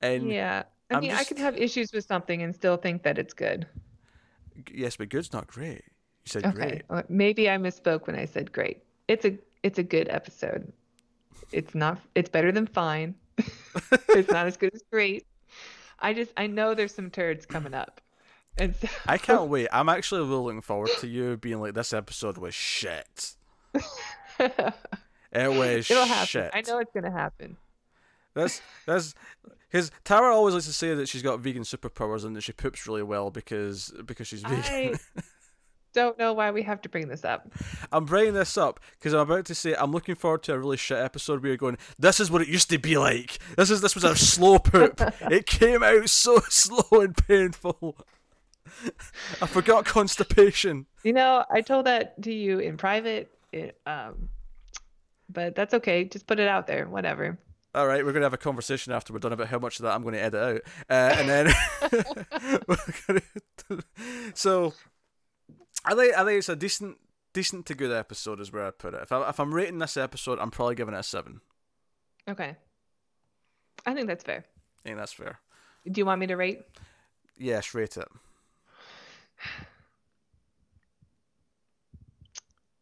And 0.01 0.31
Yeah. 0.31 0.63
I 0.89 0.99
mean, 1.01 1.11
I 1.11 1.17
just- 1.17 1.27
can 1.27 1.37
have 1.37 1.57
issues 1.57 1.91
with 1.93 2.05
something 2.05 2.41
and 2.41 2.55
still 2.55 2.77
think 2.77 3.03
that 3.03 3.19
it's 3.19 3.33
good. 3.33 3.67
yes, 4.73 4.95
but 4.95 5.09
good's 5.09 5.31
not 5.33 5.45
great. 5.47 5.83
Said 6.29 6.45
Okay. 6.45 6.81
great. 6.89 7.09
Maybe 7.09 7.49
I 7.49 7.57
misspoke 7.57 8.07
when 8.07 8.15
I 8.15 8.25
said 8.25 8.51
great. 8.51 8.83
It's 9.07 9.25
a 9.25 9.37
it's 9.63 9.79
a 9.79 9.83
good 9.83 10.07
episode. 10.09 10.71
It's 11.51 11.73
not 11.73 11.99
it's 12.15 12.29
better 12.29 12.51
than 12.51 12.67
fine. 12.67 13.15
it's 14.09 14.29
not 14.31 14.45
as 14.45 14.57
good 14.57 14.73
as 14.73 14.83
great. 14.91 15.25
I 15.99 16.13
just 16.13 16.31
I 16.37 16.47
know 16.47 16.73
there's 16.75 16.93
some 16.93 17.09
turds 17.09 17.45
coming 17.45 17.73
up. 17.73 18.01
And 18.57 18.75
so 18.75 18.87
I 19.07 19.17
can't 19.17 19.49
wait. 19.49 19.69
I'm 19.71 19.89
actually 19.89 20.21
really 20.21 20.43
looking 20.43 20.61
forward 20.61 20.91
to 20.99 21.07
you 21.07 21.37
being 21.37 21.59
like, 21.61 21.73
this 21.73 21.93
episode 21.93 22.37
was 22.37 22.53
shit. 22.53 23.35
It 25.31 25.47
was 25.47 25.91
it'll 25.91 26.05
happen. 26.05 26.25
shit. 26.25 26.49
I 26.53 26.61
know 26.61 26.79
it's 26.79 26.91
gonna 26.91 27.11
happen. 27.11 27.57
That's 28.33 28.61
that's 28.87 29.13
because 29.69 29.91
Tara 30.03 30.33
always 30.33 30.55
likes 30.55 30.65
to 30.65 30.73
say 30.73 30.95
that 30.95 31.07
she's 31.07 31.21
got 31.21 31.39
vegan 31.39 31.61
superpowers 31.63 32.25
and 32.25 32.35
that 32.35 32.41
she 32.41 32.51
poops 32.51 32.87
really 32.87 33.03
well 33.03 33.29
because 33.29 33.93
because 34.05 34.27
she's 34.27 34.41
vegan. 34.41 34.63
I 34.65 34.93
don't 35.93 36.17
know 36.17 36.33
why 36.33 36.51
we 36.51 36.61
have 36.63 36.81
to 36.83 36.89
bring 36.89 37.07
this 37.07 37.25
up. 37.25 37.51
I'm 37.91 38.05
bringing 38.05 38.33
this 38.33 38.57
up 38.57 38.79
because 38.91 39.13
I'm 39.13 39.21
about 39.21 39.45
to 39.45 39.55
say 39.55 39.73
I'm 39.75 39.91
looking 39.91 40.15
forward 40.15 40.43
to 40.43 40.53
a 40.53 40.59
really 40.59 40.77
shit 40.77 40.97
episode 40.97 41.41
where 41.41 41.49
you're 41.49 41.57
going, 41.57 41.77
this 41.97 42.19
is 42.19 42.29
what 42.29 42.41
it 42.41 42.47
used 42.47 42.69
to 42.69 42.77
be 42.77 42.97
like. 42.97 43.39
This 43.57 43.69
is 43.71 43.81
this 43.81 43.95
was 43.95 44.03
a 44.03 44.15
slow 44.15 44.59
poop. 44.59 45.01
It 45.31 45.45
came 45.45 45.83
out 45.83 46.09
so 46.09 46.39
slow 46.49 47.01
and 47.01 47.15
painful. 47.15 47.97
I 49.41 49.47
forgot 49.47 49.85
constipation. 49.85 50.85
You 51.03 51.13
know, 51.13 51.43
I 51.49 51.61
told 51.61 51.85
that 51.87 52.21
to 52.23 52.33
you 52.33 52.59
in 52.59 52.77
private. 52.77 53.31
It, 53.51 53.79
um, 53.85 54.29
but 55.27 55.55
that's 55.55 55.73
okay. 55.73 56.05
Just 56.05 56.27
put 56.27 56.39
it 56.39 56.47
out 56.47 56.67
there. 56.67 56.87
Whatever. 56.87 57.37
All 57.75 57.85
right, 57.85 58.03
we're 58.03 58.13
gonna 58.13 58.25
have 58.25 58.33
a 58.33 58.37
conversation 58.37 58.93
after 58.93 59.13
we're 59.13 59.19
done 59.19 59.33
about 59.33 59.47
how 59.47 59.59
much 59.59 59.79
of 59.79 59.83
that 59.83 59.93
I'm 59.93 60.01
going 60.01 60.15
to 60.15 60.21
edit 60.21 60.41
out, 60.41 60.61
uh, 60.89 61.15
and 61.19 61.29
then 61.29 61.53
we're 62.67 62.77
gonna- 63.07 63.83
so 64.33 64.73
I 65.89 65.95
think 65.95 66.15
I 66.15 66.23
think 66.23 66.37
it's 66.37 66.49
a 66.49 66.55
decent 66.55 66.97
decent 67.33 67.65
to 67.65 67.73
good 67.73 67.91
episode 67.91 68.39
is 68.39 68.53
where 68.53 68.67
I 68.67 68.69
put 68.69 68.93
it. 68.93 69.01
If 69.01 69.11
I 69.11 69.27
if 69.27 69.39
I'm 69.39 69.51
rating 69.51 69.79
this 69.79 69.97
episode, 69.97 70.37
I'm 70.37 70.51
probably 70.51 70.75
giving 70.75 70.93
it 70.93 70.99
a 70.99 71.03
seven. 71.03 71.41
Okay. 72.27 72.55
I 73.87 73.93
think 73.95 74.05
that's 74.05 74.23
fair. 74.23 74.45
I 74.45 74.81
think 74.83 74.97
that's 74.97 75.13
fair. 75.13 75.39
Do 75.91 75.99
you 75.99 76.05
want 76.05 76.19
me 76.19 76.27
to 76.27 76.35
rate? 76.35 76.61
Yes, 77.37 77.73
rate 77.73 77.97
it. 77.97 78.07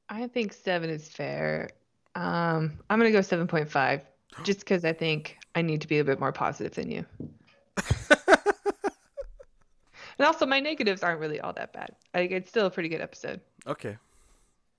I 0.10 0.28
think 0.28 0.52
seven 0.52 0.90
is 0.90 1.08
fair. 1.08 1.70
Um, 2.14 2.78
I'm 2.90 3.00
gonna 3.00 3.12
go 3.12 3.22
seven 3.22 3.48
point 3.48 3.70
five, 3.70 4.02
just 4.44 4.60
because 4.60 4.84
I 4.84 4.92
think 4.92 5.38
I 5.56 5.62
need 5.62 5.80
to 5.80 5.88
be 5.88 6.00
a 6.00 6.04
bit 6.04 6.20
more 6.20 6.34
positive 6.34 6.74
than 6.74 6.92
you. 6.92 7.06
And 10.20 10.26
also, 10.26 10.46
my 10.46 10.60
negatives 10.60 11.04
aren't 11.04 11.20
really 11.20 11.40
all 11.40 11.54
that 11.54 11.74
bad. 11.74 11.90
Like, 12.14 12.32
it's 12.32 12.50
still 12.50 12.66
a 12.66 12.72
pretty 12.72 12.90
good 12.90 13.02
episode. 13.02 13.42
Okay. 13.68 13.98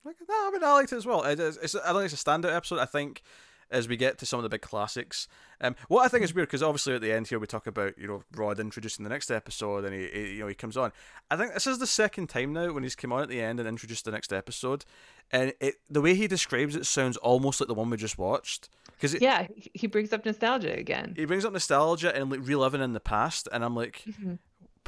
No, 0.05 0.11
I 0.29 0.49
mean 0.51 0.63
I 0.63 0.73
liked 0.73 0.91
it 0.91 0.95
as 0.95 1.05
well. 1.05 1.23
It 1.23 1.39
is, 1.39 1.57
it's, 1.57 1.75
I 1.75 1.91
think 1.93 2.05
it's 2.05 2.13
a 2.13 2.25
standout 2.25 2.55
episode. 2.55 2.79
I 2.79 2.85
think 2.85 3.21
as 3.69 3.87
we 3.87 3.95
get 3.97 4.17
to 4.17 4.25
some 4.25 4.39
of 4.39 4.43
the 4.43 4.49
big 4.49 4.61
classics, 4.61 5.27
um, 5.61 5.75
what 5.89 6.03
I 6.03 6.07
think 6.07 6.23
is 6.23 6.33
weird 6.33 6.47
because 6.47 6.63
obviously 6.63 6.95
at 6.95 7.01
the 7.01 7.11
end 7.11 7.27
here 7.27 7.37
we 7.37 7.45
talk 7.45 7.67
about 7.67 7.95
you 7.99 8.07
know 8.07 8.23
Rod 8.35 8.59
introducing 8.59 9.03
the 9.03 9.09
next 9.09 9.29
episode 9.29 9.83
and 9.85 9.93
he, 9.93 10.07
he 10.07 10.33
you 10.35 10.39
know 10.39 10.47
he 10.47 10.55
comes 10.55 10.77
on. 10.77 10.91
I 11.29 11.35
think 11.35 11.53
this 11.53 11.67
is 11.67 11.77
the 11.77 11.85
second 11.85 12.27
time 12.27 12.53
now 12.53 12.71
when 12.73 12.81
he's 12.81 12.95
come 12.95 13.11
on 13.13 13.21
at 13.21 13.29
the 13.29 13.41
end 13.41 13.59
and 13.59 13.67
introduced 13.69 14.05
the 14.05 14.11
next 14.11 14.33
episode, 14.33 14.85
and 15.31 15.53
it 15.59 15.75
the 15.89 16.01
way 16.01 16.15
he 16.15 16.27
describes 16.27 16.75
it 16.75 16.85
sounds 16.87 17.17
almost 17.17 17.59
like 17.61 17.67
the 17.67 17.75
one 17.75 17.89
we 17.91 17.97
just 17.97 18.17
watched 18.17 18.69
because 18.95 19.13
Yeah, 19.21 19.45
he- 19.73 19.87
brings 19.87 20.11
up 20.13 20.25
nostalgia 20.25 20.73
again. 20.75 21.13
he 21.15 21.25
brings 21.25 21.45
up 21.45 21.53
nostalgia 21.53 22.15
and 22.15 22.31
like 22.31 22.39
reliving 22.41 22.81
in 22.81 22.93
the 22.93 22.99
past, 22.99 23.47
and 23.51 23.63
I'm 23.63 23.75
like, 23.75 24.01
Mhm. 24.07 24.39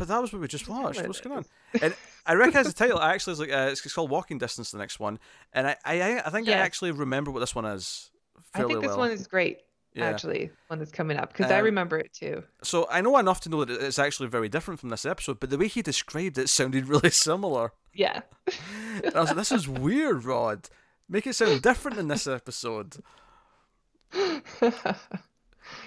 But 0.01 0.07
that 0.07 0.19
was 0.19 0.33
what 0.33 0.41
we 0.41 0.47
just 0.47 0.67
watched. 0.67 1.05
What's 1.05 1.21
going 1.21 1.37
on? 1.37 1.45
And 1.83 1.93
I 2.25 2.33
recognize 2.33 2.65
the 2.65 2.73
title. 2.73 2.97
I 2.97 3.13
actually 3.13 3.33
was 3.33 3.39
like, 3.39 3.51
uh, 3.51 3.67
it's, 3.69 3.93
called 3.93 4.09
Walking 4.09 4.39
Distance. 4.39 4.71
The 4.71 4.79
next 4.79 4.99
one, 4.99 5.19
and 5.53 5.67
I 5.67 5.75
I, 5.85 6.23
I 6.25 6.29
think 6.31 6.49
I 6.49 6.53
actually 6.53 6.89
remember 6.89 7.29
what 7.29 7.39
this 7.39 7.53
one 7.53 7.65
is 7.65 8.09
I 8.55 8.63
think 8.63 8.81
this 8.81 8.87
well. 8.87 8.97
one 8.97 9.11
is 9.11 9.27
great, 9.27 9.59
yeah. 9.93 10.05
actually, 10.05 10.49
one 10.69 10.79
that's 10.79 10.91
coming 10.91 11.17
up, 11.17 11.33
because 11.33 11.51
I 11.51 11.59
Um, 11.59 11.65
remember 11.65 11.99
it 11.99 12.11
too. 12.13 12.43
So 12.63 12.87
I 12.89 13.01
know 13.01 13.15
enough 13.19 13.41
to 13.41 13.49
know 13.49 13.63
that 13.63 13.79
it's 13.79 13.99
actually 13.99 14.27
very 14.27 14.49
different 14.49 14.79
from 14.79 14.89
this 14.89 15.05
episode, 15.05 15.39
but 15.39 15.51
the 15.51 15.57
way 15.59 15.67
he 15.67 15.83
described 15.83 16.39
it 16.39 16.49
sounded 16.49 16.87
really 16.93 17.11
similar. 17.11 17.73
Yeah. 17.93 18.21
And 19.03 19.15
I 19.15 19.19
was 19.19 19.29
like, 19.29 19.37
this 19.37 19.51
is 19.51 19.67
weird, 19.67 20.25
Rod. 20.25 20.67
Make 21.07 21.27
it 21.27 21.35
sound 21.35 21.61
different 21.61 21.99
in 21.99 22.07
this 22.07 22.25
episode. 22.25 23.03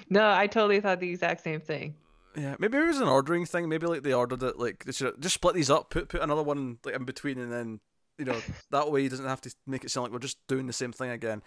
no, 0.08 0.30
I 0.30 0.46
totally 0.46 0.80
thought 0.80 1.00
the 1.00 1.10
exact 1.10 1.40
same 1.40 1.60
thing. 1.60 1.96
Yeah, 2.36 2.56
maybe 2.58 2.78
it 2.78 2.86
was 2.86 3.00
an 3.00 3.08
ordering 3.08 3.46
thing. 3.46 3.68
Maybe 3.68 3.86
like 3.86 4.02
they 4.02 4.12
ordered 4.12 4.42
it 4.42 4.58
like 4.58 4.84
they 4.84 4.92
should 4.92 5.20
just 5.20 5.34
split 5.34 5.54
these 5.54 5.70
up, 5.70 5.90
put 5.90 6.08
put 6.08 6.20
another 6.20 6.42
one 6.42 6.78
like 6.84 6.94
in 6.94 7.04
between, 7.04 7.38
and 7.38 7.52
then 7.52 7.80
you 8.18 8.24
know 8.24 8.40
that 8.70 8.90
way 8.90 9.02
he 9.02 9.08
doesn't 9.08 9.26
have 9.26 9.40
to 9.42 9.54
make 9.66 9.84
it 9.84 9.90
sound 9.90 10.04
like 10.04 10.12
we're 10.12 10.18
just 10.18 10.38
doing 10.48 10.66
the 10.66 10.72
same 10.72 10.92
thing 10.92 11.10
again. 11.10 11.42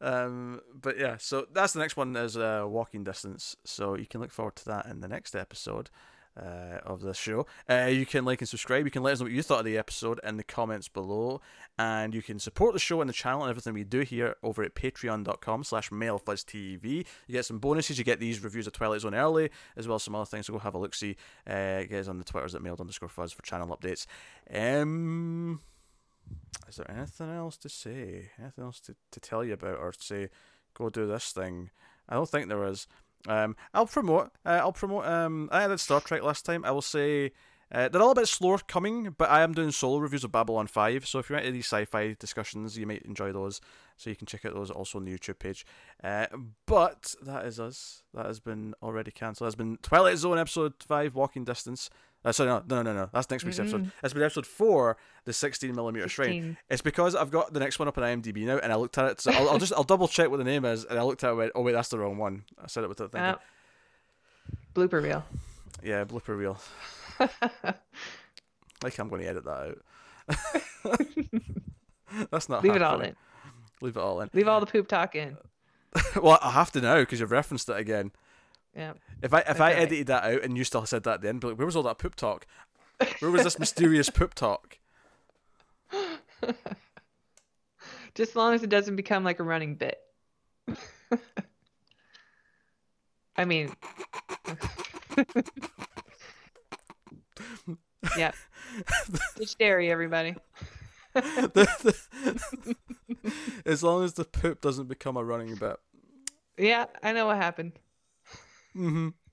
Um, 0.00 0.60
but 0.74 0.98
yeah, 0.98 1.16
so 1.18 1.46
that's 1.52 1.74
the 1.74 1.78
next 1.78 1.96
one 1.96 2.16
is 2.16 2.36
uh, 2.36 2.64
walking 2.66 3.04
distance. 3.04 3.56
So 3.64 3.94
you 3.94 4.06
can 4.06 4.20
look 4.20 4.32
forward 4.32 4.56
to 4.56 4.64
that 4.66 4.86
in 4.86 5.00
the 5.00 5.08
next 5.08 5.36
episode 5.36 5.90
uh, 6.36 6.78
of 6.84 7.00
the 7.00 7.14
show. 7.14 7.46
Uh, 7.68 7.86
you 7.90 8.06
can 8.06 8.24
like 8.24 8.40
and 8.40 8.48
subscribe. 8.48 8.84
You 8.84 8.90
can 8.90 9.02
let 9.02 9.12
us 9.14 9.20
know 9.20 9.24
what 9.24 9.32
you 9.32 9.42
thought 9.42 9.60
of 9.60 9.64
the 9.64 9.78
episode 9.78 10.20
in 10.24 10.36
the 10.36 10.44
comments 10.44 10.88
below, 10.88 11.40
and 11.78 12.14
you 12.14 12.22
can 12.22 12.38
support 12.38 12.72
the 12.72 12.78
show 12.78 13.00
and 13.00 13.08
the 13.08 13.14
channel 13.14 13.42
and 13.42 13.50
everything 13.50 13.74
we 13.74 13.84
do 13.84 14.00
here 14.00 14.36
over 14.42 14.62
at 14.62 14.74
Patreon.com/slash 14.74 15.90
MailFuzzTV. 15.90 16.84
You 17.26 17.32
get 17.32 17.44
some 17.44 17.58
bonuses. 17.58 17.98
You 17.98 18.04
get 18.04 18.20
these 18.20 18.42
reviews 18.42 18.66
of 18.66 18.72
Twilight 18.72 19.00
Zone 19.00 19.14
early, 19.14 19.50
as 19.76 19.86
well 19.86 19.96
as 19.96 20.02
some 20.02 20.14
other 20.14 20.26
things. 20.26 20.46
So 20.46 20.54
go 20.54 20.58
have 20.58 20.74
a 20.74 20.78
look. 20.78 20.94
See, 20.94 21.16
uh, 21.46 21.84
us 21.90 22.08
on 22.08 22.18
the 22.18 22.24
Twitters 22.24 22.54
at 22.54 22.62
mailed 22.62 22.80
underscore 22.80 23.08
fuzz 23.08 23.32
for 23.32 23.42
channel 23.42 23.76
updates. 23.76 24.06
Um. 24.52 25.60
Is 26.68 26.76
there 26.76 26.90
anything 26.90 27.30
else 27.30 27.56
to 27.58 27.68
say? 27.68 28.30
Anything 28.38 28.64
else 28.64 28.80
to, 28.80 28.96
to 29.10 29.20
tell 29.20 29.44
you 29.44 29.52
about 29.52 29.78
or 29.78 29.92
say, 29.98 30.30
go 30.72 30.88
do 30.88 31.06
this 31.06 31.32
thing? 31.32 31.70
I 32.08 32.14
don't 32.14 32.28
think 32.28 32.48
there 32.48 32.64
is. 32.64 32.86
Um, 33.28 33.56
I'll 33.72 33.86
promote. 33.86 34.30
Uh, 34.44 34.60
I'll 34.60 34.72
promote. 34.72 35.06
Um, 35.06 35.48
I 35.52 35.66
did 35.68 35.80
Star 35.80 36.00
Trek 36.00 36.22
last 36.22 36.44
time. 36.44 36.64
I 36.64 36.70
will 36.70 36.82
say 36.82 37.32
uh, 37.70 37.88
they're 37.88 38.02
all 38.02 38.10
a 38.10 38.14
bit 38.14 38.28
slower 38.28 38.58
coming, 38.58 39.14
but 39.16 39.30
I 39.30 39.42
am 39.42 39.54
doing 39.54 39.70
solo 39.70 39.98
reviews 39.98 40.24
of 40.24 40.32
Babylon 40.32 40.66
Five. 40.66 41.06
So 41.06 41.18
if 41.18 41.30
you're 41.30 41.38
into 41.38 41.52
these 41.52 41.66
sci-fi 41.66 42.16
discussions, 42.18 42.76
you 42.76 42.86
might 42.86 43.02
enjoy 43.02 43.32
those. 43.32 43.60
So 43.96 44.10
you 44.10 44.16
can 44.16 44.26
check 44.26 44.44
out 44.44 44.54
those 44.54 44.70
also 44.70 44.98
on 44.98 45.04
the 45.04 45.16
YouTube 45.16 45.38
page. 45.38 45.64
Uh, 46.02 46.26
but 46.66 47.14
that 47.22 47.46
is 47.46 47.60
us. 47.60 48.02
That 48.12 48.26
has 48.26 48.40
been 48.40 48.74
already 48.82 49.10
cancelled. 49.10 49.46
That's 49.46 49.54
been 49.54 49.78
Twilight 49.82 50.18
Zone 50.18 50.38
episode 50.38 50.74
five, 50.80 51.14
Walking 51.14 51.44
Distance. 51.44 51.88
Uh, 52.24 52.32
sorry, 52.32 52.48
no, 52.48 52.62
no, 52.68 52.82
no, 52.82 52.92
no. 52.92 53.10
That's 53.12 53.28
next 53.30 53.44
week's 53.44 53.58
episode. 53.58 53.90
That's 54.00 54.14
been 54.14 54.22
episode 54.22 54.46
four, 54.46 54.96
the 55.24 55.32
16 55.32 55.74
millimeter 55.74 56.08
shrine. 56.08 56.56
It's 56.70 56.82
because 56.82 57.16
I've 57.16 57.30
got 57.30 57.52
the 57.52 57.60
next 57.60 57.78
one 57.78 57.88
up 57.88 57.98
on 57.98 58.04
IMDb 58.04 58.46
now, 58.46 58.58
and 58.58 58.72
I 58.72 58.76
looked 58.76 58.96
at 58.98 59.10
it. 59.10 59.20
So 59.20 59.32
I'll, 59.32 59.50
I'll 59.50 59.58
just 59.58 59.72
I'll 59.72 59.82
double 59.82 60.06
check 60.06 60.30
what 60.30 60.36
the 60.36 60.44
name 60.44 60.64
is, 60.64 60.84
and 60.84 60.98
I 60.98 61.02
looked 61.02 61.24
at 61.24 61.28
it. 61.28 61.30
And 61.30 61.38
went, 61.38 61.52
oh 61.54 61.62
wait, 61.62 61.72
that's 61.72 61.88
the 61.88 61.98
wrong 61.98 62.18
one. 62.18 62.44
I 62.62 62.68
said 62.68 62.84
it 62.84 62.88
without 62.88 63.10
thinking. 63.10 63.30
Uh, 63.30 63.38
blooper 64.74 65.02
reel. 65.02 65.24
Yeah, 65.82 66.04
blooper 66.04 66.36
reel. 66.36 66.58
Like 68.82 68.98
I'm 68.98 69.08
going 69.08 69.22
to 69.22 69.28
edit 69.28 69.44
that 69.44 69.76
out. 70.30 70.98
that's 72.30 72.48
not. 72.48 72.62
Leave 72.64 72.76
it 72.76 72.82
all 72.82 73.00
in. 73.00 73.14
Leave 73.80 73.96
it 73.96 74.00
all 74.00 74.20
in. 74.20 74.30
Leave 74.32 74.48
all 74.48 74.60
the 74.60 74.66
poop 74.66 74.88
talk 74.88 75.14
in. 75.14 75.36
well, 76.22 76.38
I 76.42 76.50
have 76.50 76.72
to 76.72 76.80
now 76.80 76.98
because 76.98 77.20
you've 77.20 77.30
referenced 77.30 77.68
it 77.68 77.76
again. 77.76 78.12
Yeah. 78.76 78.92
If 79.22 79.34
I 79.34 79.40
if 79.40 79.46
That's 79.46 79.60
I 79.60 79.72
edited 79.72 80.06
that 80.08 80.24
out 80.24 80.42
and 80.42 80.56
you 80.56 80.64
still 80.64 80.86
said 80.86 81.02
that, 81.04 81.20
then 81.20 81.38
be 81.38 81.48
like, 81.48 81.58
where 81.58 81.66
was 81.66 81.76
all 81.76 81.82
that 81.84 81.98
poop 81.98 82.14
talk? 82.14 82.46
Where 83.20 83.30
was 83.30 83.44
this 83.44 83.58
mysterious 83.58 84.08
poop 84.14 84.34
talk? 84.34 84.78
Just 88.14 88.30
as 88.32 88.36
long 88.36 88.54
as 88.54 88.62
it 88.62 88.68
doesn't 88.70 88.96
become 88.96 89.24
like 89.24 89.40
a 89.40 89.42
running 89.42 89.74
bit. 89.74 89.98
I 93.36 93.44
mean, 93.46 93.74
yeah. 98.16 98.32
Ditch 99.36 99.56
dairy, 99.58 99.90
everybody. 99.90 100.36
The- 101.14 101.96
the- 102.64 102.76
as 103.66 103.82
long 103.82 104.04
as 104.04 104.14
the 104.14 104.24
poop 104.24 104.60
doesn't 104.60 104.88
become 104.88 105.16
a 105.16 105.24
running 105.24 105.54
bit. 105.56 105.76
Yeah, 106.58 106.86
I 107.02 107.12
know 107.12 107.26
what 107.26 107.36
happened. 107.38 107.72
Hmm 108.74 109.08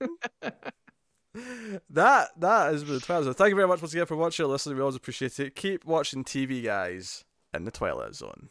that 1.90 2.28
that 2.38 2.72
been 2.84 2.94
the 2.94 3.00
Twilight 3.00 3.24
Zone. 3.24 3.34
Thank 3.34 3.50
you 3.50 3.56
very 3.56 3.68
much 3.68 3.80
once 3.80 3.92
again 3.92 4.06
for 4.06 4.16
watching 4.16 4.44
or 4.44 4.48
listening. 4.48 4.76
We 4.76 4.82
always 4.82 4.96
appreciate 4.96 5.38
it. 5.38 5.54
Keep 5.54 5.84
watching 5.84 6.24
TV, 6.24 6.62
guys, 6.64 7.24
in 7.54 7.64
the 7.64 7.70
Twilight 7.70 8.14
Zone. 8.14 8.48